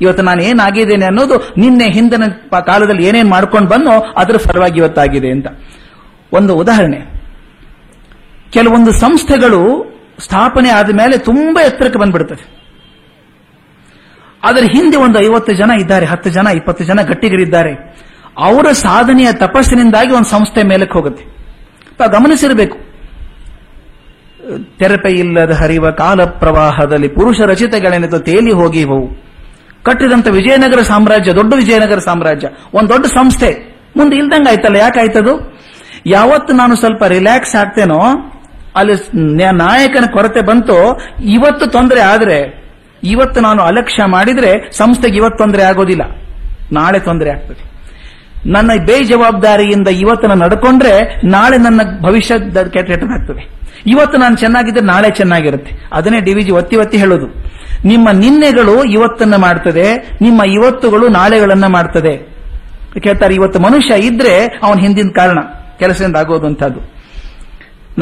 ಇವತ್ತು 0.00 0.22
ನಾನು 0.22 0.42
ಏನಾಗಿದ್ದೇನೆ 0.42 1.06
ಅನ್ನೋದು 1.06 1.54
ನಿನ್ನೆ 1.56 1.90
ಹಿಂದಿನ 1.90 2.24
ಕಾಲದಲ್ಲಿ 2.60 3.06
ಏನೇನ್ 3.06 3.30
ಮಾಡ್ಕೊಂಡು 3.30 3.68
ಬಂದೋ, 3.68 3.90
ಅದರ 3.90 4.36
ಫಲವಾಗಿ 4.36 4.78
ಇವತ್ತಾಗಿದೆ 4.78 5.30
ಅಂತ. 5.30 5.46
ಒಂದು 6.32 6.54
ಉದಾಹರಣೆ. 6.54 7.19
ಕೆಲವೊಂದು 8.50 8.92
ಸಂಸ್ಥೆಗಳು 8.92 9.90
ಸ್ಥಾಪನೆ 10.18 10.70
ಆದ 10.70 10.96
ಮೇಲೆ 10.96 11.18
ತುಂಬಾ 11.18 11.64
ಎತ್ತರಕ್ಕೆ 11.64 11.98
ಬಂದ್ಬಿಡ್ತದೆ. 11.98 12.60
ಅದರ 14.42 14.62
ಹಿಂದೆ 14.62 14.96
ಒಂದು 14.96 15.20
ಐವತ್ತು 15.20 15.52
ಜನ 15.52 15.70
ಇದ್ದಾರೆ, 15.70 16.06
ಹತ್ತು 16.06 16.30
ಜನ, 16.30 16.46
ಇಪ್ಪತ್ತು 16.46 16.84
ಜನ 16.84 17.02
ಗಟ್ಟಿಗರಿದ್ದಾರೆ. 17.02 17.72
ಅವರ 18.38 18.72
ಸಾಧನೆಯ 18.72 19.32
ತಪಸ್ಸಿನಿಂದಾಗಿ 19.32 20.12
ಒಂದು 20.12 20.28
ಸಂಸ್ಥೆ 20.28 20.62
ಮೇಲಕ್ಕೆ 20.62 20.98
ಹೋಗುತ್ತೆ. 20.98 21.24
ಗಮನಿಸಿರಬೇಕು. 22.10 22.78
ತೆರಪೆ 24.78 25.10
ಇಲ್ಲದ 25.10 25.50
ಹರಿವ 25.50 25.90
ಕಾಲ 25.90 26.24
ಪ್ರವಾಹದಲ್ಲಿ 26.24 27.08
ಪುರುಷ 27.08 27.40
ರಚಿತಗಳೆನೆದು 27.40 28.18
ತೇಲಿ 28.18 28.52
ಹೋಗಿವವು. 28.52 29.08
ಕಟ್ಟಿದಂತ 29.82 30.28
ವಿಜಯನಗರ 30.28 30.82
ಸಾಮ್ರಾಜ್ಯ 30.82 31.32
ದೊಡ್ಡ 31.32 31.54
ವಿಜಯನಗರ 31.54 31.98
ಸಾಮ್ರಾಜ್ಯ. 31.98 32.48
ಒಂದು 32.74 32.88
ದೊಡ್ಡ 32.88 33.06
ಸಂಸ್ಥೆ. 33.06 33.76
ಮುಂದೆ 33.96 34.16
ಇಲ್ದಂಗ 34.16 34.46
ಆಯ್ತಲ್ಲ 34.50 34.76
ಯಾಕಾಯ್ತದು? 34.76 35.58
ಯಾವತ್ತು 36.06 36.54
ನಾನು 36.54 36.76
ಸ್ವಲ್ಪ 36.76 37.04
ರಿಲ್ಯಾಕ್ಸ್ 37.04 37.56
ಆಗ್ತೇನೋ 37.56 38.00
ಅಲ್ಲಿ 38.76 39.08
ನ್ಯಾ- 39.14 39.56
ನಾಯಕನ 39.56 40.04
ಕೊರತೆ 40.12 40.40
ಬಂತು, 40.40 41.00
ಇವತ್ತು 41.24 41.66
ತೊಂದರೆ 41.66 42.00
ಆದ್ರೆ, 42.00 42.64
ಇವತ್ತು 43.04 43.40
ನಾನು 43.40 43.62
ಅಲಕ್ಷ್ಯ 43.62 44.04
ಮಾಡಿದ್ರೆ 44.04 44.70
ಸಂಸ್ಥೆಗೆ 44.72 45.16
ಇವತ್ತು 45.16 45.38
ತೊಂದರೆ 45.38 45.62
ಆಗೋದಿಲ್ಲ. 45.62 46.02
ನಾಳೆ 46.72 46.98
ತೊಂದರೆ 46.98 47.30
ಆಗ್ತದೆ. 47.30 47.70
ನನ್ನ 48.50 48.70
ಬೇಜವಾಬ್ದಾರಿಯಿಂದ 48.86 49.88
ಇವತ್ತು 49.88 50.28
ನಾನು 50.28 50.44
ನಡ್ಕೊಂಡ್ರೆ 50.44 51.20
ನಾಳೆ 51.24 51.58
ನನ್ನ 51.58 51.80
ಭವಿಷ್ಯ 52.02 52.34
ಕೆಟ್ಟದಾಗ್ತದೆ. 52.68 53.60
ಇವತ್ತು 53.86 54.18
ನಾನು 54.18 54.36
ಚೆನ್ನಾಗಿದ್ರೆ 54.36 54.84
ನಾಳೆ 54.84 55.10
ಚೆನ್ನಾಗಿರುತ್ತೆ. 55.10 55.88
ಅದನ್ನೇ 55.92 56.20
ಡಿವಿಜಿ 56.20 56.50
ಒತ್ತಿ 56.50 56.76
ಒತ್ತಿ 56.76 56.96
ಹೇಳೋದು. 56.96 57.26
ನಿಮ್ಮ 57.84 58.10
ನಿನ್ನೆಗಳು 58.10 58.84
ಇವತ್ತನ್ನ 58.84 59.36
ಮಾಡ್ತದೆ, 59.36 59.96
ನಿಮ್ಮ 60.20 60.42
ಇವತ್ತುಗಳು 60.42 61.08
ನಾಳೆಗಳನ್ನ 61.08 61.66
ಮಾಡ್ತದೆ. 61.66 62.16
ಕೇಳ್ತಾರೆ, 63.00 63.34
ಇವತ್ತು 63.34 63.60
ಮನುಷ್ಯ 63.60 63.94
ಇದ್ರೆ 63.98 64.60
ಅವನ 64.62 64.78
ಹಿಂದಿನ 64.78 65.08
ಕಾರಣ, 65.08 65.38
ಕೆಲಸದಿಂದ 65.78 66.16
ಆಗೋದು 66.16 66.46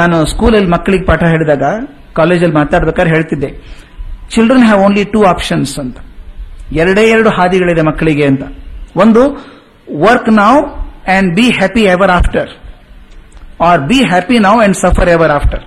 ನಾನು 0.00 0.16
ಸ್ಕೂಲಲ್ಲಿ 0.32 0.70
ಮಕ್ಕಳಿಗೆ 0.74 1.04
ಪಾಠ 1.10 1.22
ಹೇಳಿದಾಗ, 1.34 1.64
ಕಾಲೇಜಲ್ಲಿ 2.18 2.56
ಮಾತಾಡ್ಬೇಕಾದ್ರೆ 2.60 3.12
ಹೇಳ್ತಿದ್ದೆ 3.14 3.50
children 4.34 4.64
have 4.68 4.80
only 4.86 5.02
two 5.14 5.20
options 5.32 5.72
ಅಂತ. 5.82 5.98
ಎರಡೇ 6.80 7.04
ಎರಡು 7.14 7.30
ಹಾದಿಗಳಿದೆ 7.36 7.82
ಮಕ್ಕಳಿಗೆ 7.90 8.24
ಅಂತ. 8.30 8.44
ಒಂದು 9.02 9.22
work 10.06 10.30
now 10.40 10.60
and 11.16 11.28
be 11.38 11.46
happy 11.58 11.82
ever 11.94 12.12
after 12.18 12.50
or 13.68 13.80
be 13.90 13.98
happy 14.12 14.36
now 14.46 14.58
and 14.64 14.76
suffer 14.82 15.10
ever 15.16 15.32
after 15.38 15.62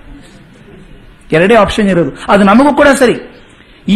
ಎರಡೇ 1.36 1.54
ಆಪ್ಷನ್ 1.64 1.88
ಇರೋದು. 1.92 2.12
ಅದು 2.32 2.42
ನಮಗೂ 2.50 2.72
ಕೂಡ 2.80 2.88
ಸರಿ. 3.02 3.16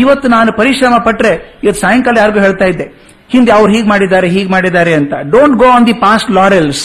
ಇವತ್ತು 0.01 0.27
ನಾನು 0.35 0.51
ಪರಿಶ್ರಮ 0.61 0.95
ಪಟ್ಟರೆ 1.07 1.33
ಇವತ್ತು 1.65 1.81
ಸಾಯಂಕಾಲ 1.83 2.17
ಯಾರಿಗೂ 2.23 2.41
ಹೇಳ್ತಾ 2.47 2.67
ಇದ್ದೆ, 2.73 2.87
ಹಿಂದೆ 3.33 3.53
ಅವ್ರು 3.57 3.71
ಹೀಗೆ 3.75 3.89
ಮಾಡಿದ್ದಾರೆ 3.93 4.29
ಹೀಗೆ 4.35 4.51
ಮಾಡಿದ್ದಾರೆ 4.55 4.93
ಅಂತ. 5.01 5.13
Don't 5.35 5.57
go 5.63 5.69
on 5.77 5.87
the 5.89 5.95
past 6.07 6.31
laurels 6.39 6.85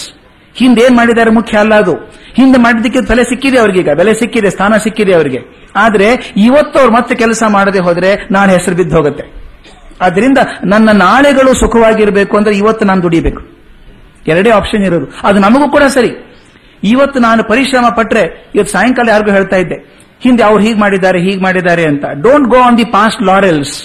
ಹಿಂದೆ 0.55 0.81
ಏನ್ 0.81 0.95
ಮಾಡಿದ್ದಾರೆ 0.97 1.31
ಮುಖ್ಯ 1.31 1.57
ಅಲ್ಲ 1.57 1.73
ಅದು. 1.75 1.93
ಹಿಂದೆ 2.33 2.57
ಮಾಡಿದ್ದಕ್ಕೆ 2.59 3.01
ಬೆಲೆ 3.01 3.23
ಸಿಕ್ಕಿದೆ 3.23 3.57
ಅವ್ರಿಗೀಗ. 3.57 3.89
ಬೆಲೆ 3.97 4.13
ಸಿಕ್ಕಿದೆ, 4.13 4.49
ಸ್ಥಾನ 4.49 4.73
ಸಿಕ್ಕಿದೆ 4.77 5.13
ಅವರಿಗೆ. 5.13 5.39
ಆದ್ರೆ 5.75 6.07
ಇವತ್ತು 6.37 6.75
ಅವ್ರು 6.79 6.93
ಮತ್ತೆ 6.93 7.13
ಕೆಲಸ 7.15 7.43
ಮಾಡದೆ 7.49 7.79
ಹೋದ್ರೆ 7.79 8.09
ನಾಳೆ 8.31 8.51
ಹೆಸರು 8.53 8.75
ಬಿದ್ದು 8.75 8.95
ಹೋಗುತ್ತೆ. 8.95 9.25
ಆದ್ರಿಂದ 10.01 10.39
ನನ್ನ 10.65 10.89
ನಾಳೆಗಳು 10.97 11.51
ಸುಖವಾಗಿರಬೇಕು 11.53 12.33
ಅಂದ್ರೆ 12.37 12.53
ಇವತ್ತು 12.57 12.85
ನಾನು 12.85 13.01
ದುಡಿಬೇಕು. 13.03 13.41
ಎರಡೇ 14.27 14.51
ಆಪ್ಷನ್ 14.51 14.83
ಇರೋದು. 14.83 15.07
ಅದು 15.23 15.37
ನಮಗೂ 15.39 15.67
ಕೂಡ 15.69 15.83
ಸರಿ. 15.89 16.11
ಇವತ್ತು 16.83 17.17
ನಾನು 17.19 17.41
ಪರಿಶ್ರಮ 17.43 17.87
ಪಟ್ರೆ 17.97 18.23
ಇವತ್ತು 18.55 18.71
ಸಾಯಂಕಾಲ 18.71 19.09
ಯಾರಿಗೂ 19.09 19.31
ಹೇಳ್ತಾ 19.31 19.57
ಇದ್ದೆ, 19.57 19.77
ಹಿಂದೆ 20.23 20.43
ಅವ್ರು 20.43 20.61
ಹೀಗೆ 20.63 20.79
ಮಾಡಿದ್ದಾರೆ 20.79 21.19
ಹೀಗೆ 21.19 21.41
ಮಾಡಿದ್ದಾರೆ 21.43 21.83
ಅಂತ. 21.85 22.05
Don't 22.21 22.47
go 22.47 22.59
on 22.59 22.77
the 22.77 22.85
past 22.91 23.21
laurels 23.23 23.75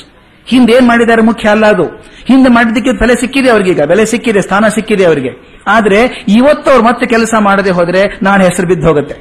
ಹಿಂದೆ 0.46 0.72
ಏನ್ 0.72 0.86
ಮಾಡಿದ್ದಾರೆ 0.88 1.22
ಮುಖ್ಯ 1.22 1.48
ಅಲ್ಲ 1.48 1.66
ಅದು. 1.66 1.86
ಹಿಂದೆ 2.26 2.48
ಮಾಡಿದ್ದಕ್ಕೆ 2.48 2.92
ಬೆಲೆ 2.92 3.14
ಸಿಕ್ಕಿದೆ 3.14 3.48
ಅವ್ರಿಗೀಗ 3.50 3.84
ಬೆಲೆ 3.84 4.04
ಸಿಕ್ಕಿದೆ, 4.06 4.40
ಸ್ಥಾನ 4.40 4.68
ಸಿಕ್ಕಿದೆ 4.68 5.04
ಅವರಿಗೆ. 5.04 5.32
ಆದ್ರೆ 5.66 6.24
ಇವತ್ತು 6.28 6.70
ಅವ್ರು 6.70 6.84
ಮತ್ತೆ 6.84 7.06
ಕೆಲಸ 7.06 7.34
ಮಾಡದೆ 7.40 7.70
ಹೋದ್ರೆ 7.70 8.02
ನಾಳೆ 8.22 8.44
ಹೆಸರು 8.44 8.66
ಬಿದ್ದು 8.66 8.86
ಹೋಗುತ್ತೆ. 8.86 9.16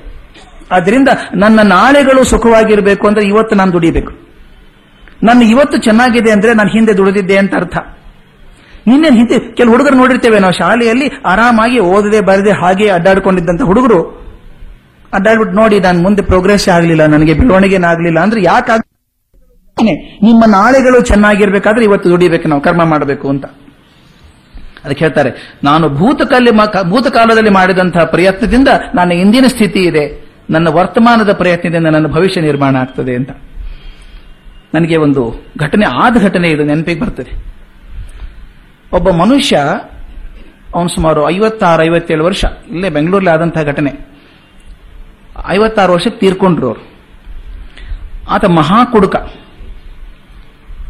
ಆದ್ರಿಂದ 0.71 1.09
ನನ್ನ 1.35 1.59
ನಾಳೆಗಳು 1.59 2.23
ಸುಖವಾಗಿರಬೇಕು 2.23 3.07
ಅಂದ್ರೆ 3.07 3.25
ಇವತ್ತು 3.25 3.55
ನಾನು 3.55 3.73
ದುಡಿಬೇಕು. 3.73 4.13
ನನ್ನ 5.23 5.41
ಇವತ್ತು 5.43 5.77
ಚೆನ್ನಾಗಿದೆ 5.77 6.31
ಅಂದ್ರೆ 6.31 6.53
ನಾನು 6.53 6.69
ಹಿಂದೆ 6.69 6.93
ದುಡಿದಿದ್ದೆ 6.97 7.37
ಅಂತ 7.37 7.53
ಅರ್ಥ. 7.55 7.77
ನಿನ್ನೆ 8.87 9.09
ಹಿಂದೆ 9.09 9.37
ಕೆಲವು 9.39 9.71
ಹುಡುಗರು 9.71 9.95
ನೋಡಿರ್ತೇವೆ 9.95 10.39
ನಾವು 10.39 10.53
ಶಾಲೆಯಲ್ಲಿ 10.53 11.07
ಆರಾಮಾಗಿ 11.25 11.79
ಓದದೆ 11.79 12.19
ಬರದೆ 12.21 12.51
ಹಾಗೆ 12.51 12.87
ಅಡ್ಡಾಡ್ಕೊಂಡಿದ್ದಂತ 12.89 13.61
ಹುಡುಗರು. 13.61 13.99
ಅಡ್ಡಾಡ್ಬಿಟ್ಟು 15.13 15.55
ನೋಡಿ, 15.55 15.79
ನಾನು 15.79 15.99
ಮುಂದೆ 16.01 16.21
ಪ್ರೋಗ್ರೆಸ್ 16.21 16.69
ಆಗಲಿಲ್ಲ, 16.69 17.05
ನನಗೆ 17.05 17.33
ಬೆಳವಣಿಗೆನೇ 17.33 17.87
ಆಗಲಿಲ್ಲ 17.87 18.19
ಅಂದ್ರೆ 18.19 18.43
ಯಾಕೆ 18.43 18.71
ನಿಮ್ಮ 19.83 20.43
ನಾಳೆಗಳು 20.47 21.01
ಚೆನ್ನಾಗಿರ್ಬೇಕಾದ್ರೆ 21.01 21.85
ಇವತ್ತು 21.85 22.09
ದುಡಿಬೇಕು 22.09 22.47
ನಾವು, 22.47 22.61
ಕರ್ಮ 22.61 22.83
ಮಾಡಬೇಕು 22.83 23.29
ಅಂತ. 23.29 23.45
ಅದಕ್ಕೆ 24.83 25.05
ಹೇಳ್ತಾರೆ, 25.05 25.57
ನಾನು 25.63 25.89
ಭೂತಕಾಲ 25.89 26.47
ಭೂತಕಾಲದಲ್ಲಿ 26.89 27.49
ಮಾಡಿದಂತಹ 27.49 28.03
ಪ್ರಯತ್ನದಿಂದ 28.03 28.67
ನನ್ನ 28.95 29.11
ಇಂದಿನ 29.11 29.45
ಸ್ಥಿತಿ 29.47 29.79
ಇದೆ. 29.79 30.05
ನನ್ನ 30.49 30.67
ವರ್ತಮಾನದ 30.67 31.33
ಪ್ರಯತ್ನದಿಂದ 31.33 31.87
ನನ್ನ 31.87 32.07
ಭವಿಷ್ಯ 32.07 32.41
ನಿರ್ಮಾಣ 32.41 32.75
ಆಗ್ತದೆ 32.75 33.15
ಅಂತ. 33.15 33.29
ನನಗೆ 34.73 34.97
ಒಂದು 34.97 35.45
ಘಟನೆ, 35.59 35.85
ಆದ 35.85 36.17
ಘಟನೆ 36.21 36.47
ಇದು 36.49 36.63
ನೆನಪಿಗೆ 36.63 37.01
ಬರ್ತದೆ. 37.01 37.31
ಒಬ್ಬ 38.93 39.09
ಮನುಷ್ಯ, 39.09 39.57
ಅವನು 40.75 40.89
ಸುಮಾರು 40.89 41.29
ಐವತ್ತಾರು, 41.29 41.83
ಐವತ್ತೇಳು 41.83 42.25
ವರ್ಷ, 42.25 42.45
ಇಲ್ಲೇ 42.69 42.89
ಬೆಂಗಳೂರಲ್ಲಿ 42.89 43.29
ಆದಂತಹ 43.29 43.63
ಘಟನೆ. 43.63 43.93
ಐವತ್ತಾರು 45.47 45.93
ವರ್ಷಕ್ಕೆ 45.93 46.19
ತೀರ್ಕೊಂಡ್ರು 46.19 46.67
ಅವರು. 46.67 46.95
ಆತ 48.29 48.45
ಮಹಾ 48.45 48.85
ಕುಡುಕ 48.85 49.15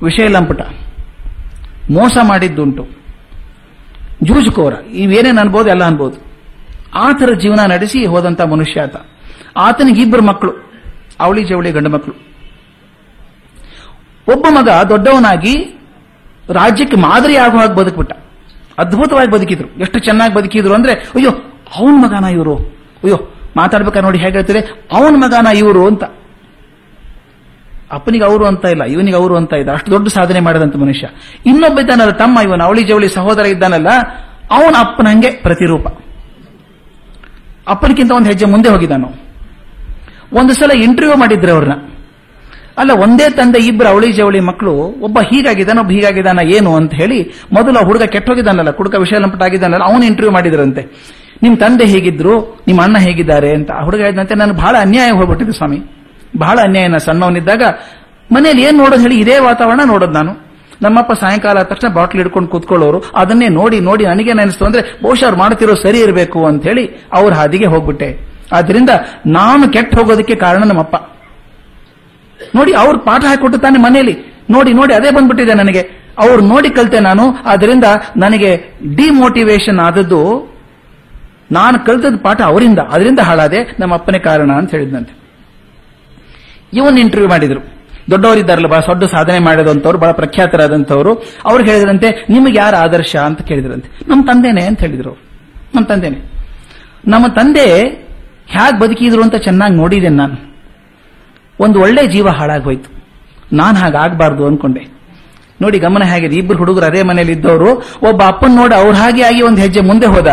ವಿಷಯ 0.05 0.27
ಲಂಪಟ 0.27 0.62
ಮೋಸ 1.91 2.17
ಮಾಡಿದ್ದುಂಟು. 2.24 2.88
ಜೂಜುಕೋರ 4.24 4.74
ಇವೇನೇನು 4.74 5.41
ಅನ್ಬೋದು 5.41 5.69
ಎಲ್ಲ 5.69 5.83
ಅನ್ಬೋದು. 5.83 6.25
ಆ 6.93 7.12
ಥರ 7.12 7.33
ಜೀವನ 7.33 7.59
ನಡೆಸಿ 7.71 8.05
ಹೋದಂತ 8.05 8.41
ಮನುಷ್ಯ 8.41 8.81
ಆತ. 8.81 8.95
ಆತನಿಗೆ 9.57 10.01
ಇಬ್ಬರು 10.01 10.24
ಮಕ್ಕಳು, 10.24 10.51
ಅವಳಿ 11.19 11.43
ಜವಳಿ 11.43 11.71
ಗಂಡು 11.71 11.89
ಮಕ್ಕಳು. 11.89 12.35
ಒಬ್ಬ 14.31 14.45
ಮಗ 14.50 14.69
ದೊಡ್ಡವನಾಗಿ 14.89 15.79
ರಾಜ್ಯಕ್ಕೆ 16.50 16.97
ಮಾದರಿ 16.97 17.38
ಆಗುವ 17.38 17.59
ಹಾಗೆ 17.59 17.75
ಬದುಕ್ಬಿಟ್ಟ. 17.75 18.13
ಅದ್ಭುತವಾಗಿ 18.77 19.31
ಬದುಕಿದ್ರು. 19.31 19.79
ಎಷ್ಟು 19.79 20.00
ಚೆನ್ನಾಗಿ 20.00 20.33
ಬದುಕಿದ್ರು 20.33 20.74
ಅಂದ್ರೆ, 20.74 20.93
ಅಯ್ಯೋ, 20.93 21.29
ಅವನ 21.75 21.93
ಮಗನ 22.05 22.25
ಇವರು. 22.25 22.55
ಅಯ್ಯೋ, 23.03 23.33
ಮಾತಾಡ್ಬೇಕಾ 23.57 24.00
ನೋಡಿ 24.00 24.17
ಹೇಗೆ 24.17 24.31
ಹೇಳ್ತಾರೆ 24.31 24.59
ಅವನ 24.91 25.15
ಮಗನ 25.17 25.47
ಇವರು 25.57 25.88
ಅಂತ. 25.88 26.03
ಅಪ್ಪನಿಗೆ 27.92 28.24
ಅವರು 28.24 28.46
ಅಂತ 28.46 28.65
ಇಲ್ಲ, 28.65 28.84
ಇವನಿಗೆ 28.84 29.15
ಅವರು 29.15 29.36
ಅಂತ 29.38 29.54
ಇದ್ದ 29.54 29.70
ಅಷ್ಟು 29.70 29.92
ದೊಡ್ಡ 29.92 30.08
ಸಾಧನೆ 30.08 30.39
ಮಾಡಿದಂತ 30.39 30.75
ಮನುಷ್ಯ. 30.75 31.08
ಇನ್ನೊಬ್ಬ 31.46 31.80
ಇದ್ದಾನಲ್ಲ, 31.80 32.12
ತಮ್ಮ 32.12 32.39
ಇವನ, 32.44 32.62
ಅವಳಿ 32.63 32.84
ಜವಳಿ 32.84 33.08
ಸಹೋದರ 33.08 33.46
ಇದ್ದಾನಲ್ಲ, 33.46 33.88
ಅವನ 34.51 34.75
ಅಪ್ಪನಂಗೆ 34.80 35.30
ಪ್ರತಿರೂಪ. 35.30 35.88
ಅಪ್ಪನಿಗಿಂತ 37.68 38.12
ಒಂದು 38.12 38.30
ಹೆಜ್ಜೆ 38.30 38.46
ಮುಂದೆ 38.46 38.70
ಹೋಗಿದ್ದಾನು. 38.70 39.25
ಒಂದು 40.34 40.54
ಸಲ 40.54 40.72
ಇಂಟರ್ವ್ಯೂ 40.72 41.18
ಮಾಡಿದ್ರೆ 41.18 41.51
ಅವ್ರನ್ನ. 41.51 41.74
ಅಲ್ಲ, 42.77 42.92
ಒಂದೇ 42.92 43.29
ತಂದೆ 43.29 43.59
ಇಬ್ಬರು 43.59 43.90
ಅವಳಿ 43.90 44.12
ಜವಳಿ 44.12 44.40
ಮಕ್ಕಳು, 44.40 44.72
ಒಬ್ಬ 44.77 45.20
ಹೀಗಾಗಿದ್ದಾನ 45.20 45.79
ಒಬ್ಬ 45.79 45.92
ಹೀಗಾಗಿದ್ದಾನ, 45.92 46.40
ಏನು 46.40 46.75
ಅಂತ 46.75 46.94
ಹೇಳಿ, 46.94 47.33
ಮೊದಲು 47.53 47.86
ಹುಡುಗ 47.86 48.03
ಕೆಟ್ಟೋಗಿದ್ದಾನಲ್ಲ, 48.03 48.72
ಕುಡುಕ 48.72 48.96
ವಿಷಯ 48.96 49.16
ಆಗಿದ್ದಾನಲ್ಲ, 49.44 49.83
ಅವನು 49.83 50.05
ಇಂಟರ್ವ್ಯೂ 50.05 50.31
ಮಾಡಿದ್ರಂತೆ. 50.31 50.81
ನಿಮ್ 51.44 51.57
ತಂದೆ 51.57 51.86
ಹೇಗಿದ್ರು, 51.86 52.64
ನಿಮ್ಮ 52.68 52.81
ಅಣ್ಣ 52.81 52.98
ಹೇಗಿದ್ದಾರೆ 52.98 53.53
ಅಂತ 53.53 53.72
ಹುಡುಗ 53.83 54.00
ಹೇಳಿದಂತೆ 54.00 54.36
ನಾನು 54.36 54.53
ಬಹಳ 54.53 54.75
ಅನ್ಯಾಯ 54.81 55.12
ಹೋಗ್ಬಿಟ್ಟಿದೆ 55.12 55.51
ಸ್ವಾಮಿ. 55.51 56.04
ಬಹಳ 56.37 56.59
ಅನ್ಯಾಯನ 56.63 56.98
ಸಣ್ಣವನಿದ್ದಾಗ 56.98 57.61
ಮನೇಲಿ 58.31 58.61
ಏನ್ 58.61 58.77
ನೋಡೋದು 58.77 59.01
ಹೇಳಿ 59.01 59.19
ಇದೇ 59.19 59.39
ವಾತಾವರಣ 59.39 59.81
ನೋಡೋದು 59.85 60.11
ನಾನು. 60.11 60.45
ನಮ್ಮಪ್ಪ 60.81 61.13
ಸಾಯಂಕಾಲ 61.13 61.57
ಆದ 61.57 61.63
ತಕ್ಷಣ 61.63 61.87
ಬಾಟ್ಲ್ 61.87 62.21
ಹಿಡ್ಕೊಂಡು 62.21 62.50
ಕೂತ್ಕೊಳ್ಳೋರು. 62.50 63.03
ಅದನ್ನೇ 63.15 63.48
ನೋಡಿ 63.48 63.79
ನೋಡಿ 63.79 64.05
ನನಗೆ 64.05 64.31
ಅನಿಸ್ತು 64.31 64.65
ಅಂದ್ರೆ, 64.65 65.00
ಬಹುಶಃ 65.03 65.24
ಅವ್ರು 65.24 65.37
ಮಾಡ್ತಿರೋ 65.37 65.75
ಸರಿ 65.75 66.00
ಇರಬೇಕು 66.00 66.45
ಅಂತ 66.45 66.63
ಹೇಳಿ 66.63 66.89
ಅವ್ರ 67.13 67.33
ಹಾದಿಗೆ 67.33 67.65
ಹೋಗ್ಬಿಟ್ಟೆ. 67.65 68.19
ಆದ್ರಿಂದ 68.53 68.89
ನಾನು 69.27 69.69
ಕೆಟ್ಟ 69.69 70.00
ಹೋಗೋದಕ್ಕೆ 70.00 70.35
ಕಾರಣ 70.35 70.63
ನಮ್ಮಪ್ಪ. 70.63 70.95
ನೋಡಿ, 72.55 72.74
ಅವ್ರು 72.74 73.00
ಪಾಠ 73.00 73.24
ಹಾಕಿಕೊಟ್ಟು 73.25 73.59
ತಾನೆ 73.59 73.79
ಮನೆಯಲ್ಲಿ. 73.79 74.43
ನೋಡಿ 74.50 74.74
ನೋಡಿ, 74.74 74.93
ಅದೇ 74.93 75.11
ಬಂದ್ಬಿಟ್ಟಿದೆ 75.11 75.53
ನನಗೆ. 75.53 75.89
ಅವ್ರು 76.19 76.45
ನೋಡಿ 76.45 76.69
ಕಲಿತೆ 76.69 77.00
ನಾನು 77.00 77.31
ಅದರಿಂದ 77.45 77.83
ನನಗೆ 78.17 78.57
ಡಿಮೋಟಿವೇಶನ್ 78.95 79.79
ಆದದ್ದು, 79.79 80.53
ನಾನು 81.51 81.85
ಕಲಿತದ 81.85 82.15
ಪಾಠ 82.24 82.41
ಅವರಿಂದ. 82.41 82.79
ಅದರಿಂದ 82.79 83.19
ಹಾಳಾದೆ 83.19 83.75
ನಮ್ಮ 83.79 83.93
ಅಪ್ಪನೇ 83.93 84.19
ಕಾರಣ 84.19 84.51
ಅಂತ 84.51 84.71
ಹೇಳಿದಂತೆ 84.71 85.25
ಇವನ್ 86.74 87.00
ಇಂಟರ್ವ್ಯೂ 87.00 87.30
ಮಾಡಿದ್ರು. 87.30 87.75
ದೊಡ್ಡವರಿದ್ದಾರಲ್ಲ, 88.12 88.68
ಬಹಳ 88.68 88.80
ದೊಡ್ಡ 88.80 89.04
ಸಾಧನೆ 89.04 89.40
ಮಾಡಿದಂಥವ್ರು, 89.40 89.98
ಬಹಳ 89.98 90.12
ಪ್ರಖ್ಯಾತರಾದಂಥವ್ರು. 90.12 91.24
ಅವ್ರು 91.46 91.64
ಹೇಳಿದ್ರಂತೆ, 91.64 92.25
ನಿಮಗೆ 92.30 92.58
ಯಾರು 92.58 92.75
ಆದರ್ಶ? 92.75 93.16
ಅಂತ 93.16 93.42
ಕೇಳಿದ್ರಂತೆ. 93.42 94.00
ನಮ್ಮ 94.08 94.25
ತಂದೆನೆ? 94.25 94.66
ಅಂತ 94.66 94.80
ಹೇಳಿದ್ರು 94.80 95.12
ನಮ್ಮ 95.75 95.86
ತಂದೆನೆ. 95.86 96.36
ನಮ್ಮ 97.08 97.28
ತಂದೆ 97.28 97.68
ಹೇಗೆ 98.48 98.80
ಬದುಕಿದ್ರು 98.80 99.24
ಅಂತ 99.24 99.36
ಚೆನ್ನಾಗಿ 99.36 99.75
ನೋಡಿದ್ದೇನೆ 99.75 100.16
ನಾನು. 100.16 100.56
ಒಂದು 101.60 101.80
ಒಳ್ಳೆ 101.80 102.08
ಜೀವ 102.08 102.30
ಹಾಳಾಗೋಯ್ತು. 102.30 103.04
ನಾನು 103.56 103.78
ಹಾಗಾಗಬಾರ್ದು 103.78 104.48
ಅನ್ಕೊಂಡೆ. 104.48 104.96
ನೋಡಿ, 105.62 105.80
ಗಮನ 105.80 106.04
ಹೇಗಿದೆ 106.04 106.36
ಇಬ್ಬರು 106.36 106.58
ಹುಡುಗರು 106.58 106.86
ಅದೇ 106.86 107.04
ಮನೇಲಿ 107.04 107.32
ಇದ್ದವರು, 107.32 107.72
ಒಬ್ಬ 108.10 108.24
ಅಪ್ಪನ್ 108.28 108.56
ನೋಡಿ, 108.56 108.75
ಅವ್ರ 108.75 108.96
ಹಾಗೆ 108.96 109.24
ಆಗಿ 109.24 109.42
ಒಂದು 109.42 109.62
ಹೆಜ್ಜೆ 109.62 109.82
ಮುಂದೆ 109.82 110.06
ಹೋದ, 110.06 110.28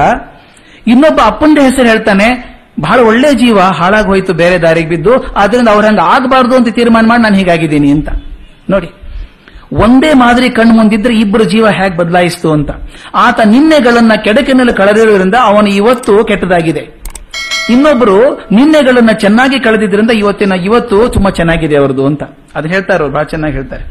ಇನ್ನೊಬ್ಬ 0.87 1.21
ಅಪ್ಪಂದ 1.25 1.59
ಹೆಸರು 1.59 1.89
ಹೇಳ್ತಾನೆ 1.89 2.52
ಬಹಳ 2.81 2.99
ಒಳ್ಳೆ 3.01 3.31
ಜೀವ 3.35 3.61
ಹಾಳಾಗಿ 3.79 4.07
ಹೋಯ್ತು, 4.07 4.33
ಬೇರೆ 4.35 4.57
ದಾರಿಗೆ 4.63 4.89
ಬಿದ್ದು, 4.89 5.13
ಆದ್ರಿಂದ 5.35 5.69
ಅವ್ರ 5.69 5.85
ಹಂಗ 5.87 6.03
ಆಗಬಾರ್ದು 6.15 6.55
ಅಂತ 6.57 6.69
ತೀರ್ಮಾನ 6.69 7.07
ಮಾಡಿ 7.07 7.23
ನಾನು 7.23 7.37
ಹೀಗಾಗಿದ್ದೀನಿ 7.37 7.91
ಅಂತ. 7.91 8.09
ನೋಡಿ, 8.71 8.89
ಒಂದೇ 9.85 10.11
ಮಾದರಿ 10.13 10.49
ಕಣ್ಣು 10.51 10.75
ಮುಂದಿದ್ರೆ 10.75 11.15
ಇಬ್ಬರು 11.21 11.45
ಜೀವ 11.45 11.67
ಹೇಗೆ 11.71 11.97
ಬದಲಾಯಿಸ್ತು 11.97 12.49
ಅಂತ. 12.53 12.71
ಆತ 13.15 13.41
ನಿನ್ನೆಗಳನ್ನ 13.47 14.13
ಕೆಡಕಿನಲ್ಲಿ 14.25 14.75
ಕಳೆದಿರೋದ್ರಿಂದ 14.81 15.37
ಅವನು 15.51 15.69
ಇವತ್ತು 15.81 16.15
ಕೆಟ್ಟದಾಗಿದೆ. 16.25 16.83
ಇನ್ನೊಬ್ರು 17.71 18.17
ನಿನ್ನೆಗಳನ್ನ 18.53 19.13
ಚೆನ್ನಾಗಿ 19.25 19.59
ಕಳೆದಿದ್ರಿಂದ 19.61 20.11
ಇವತ್ತಿನ 20.11 20.53
ಇವತ್ತು 20.65 21.09
ತುಂಬಾ 21.09 21.31
ಚೆನ್ನಾಗಿದೆ 21.31 21.77
ಅವರದು 21.77 22.07
ಅಂತ. 22.07 22.23
ಅದು 22.55 22.69
ಹೇಳ್ತಾರೆ 22.69 23.05
ಬಹಳ 23.09 23.23
ಚೆನ್ನಾಗಿ 23.23 23.55
ಹೇಳ್ತಾರೆ. 23.55 23.85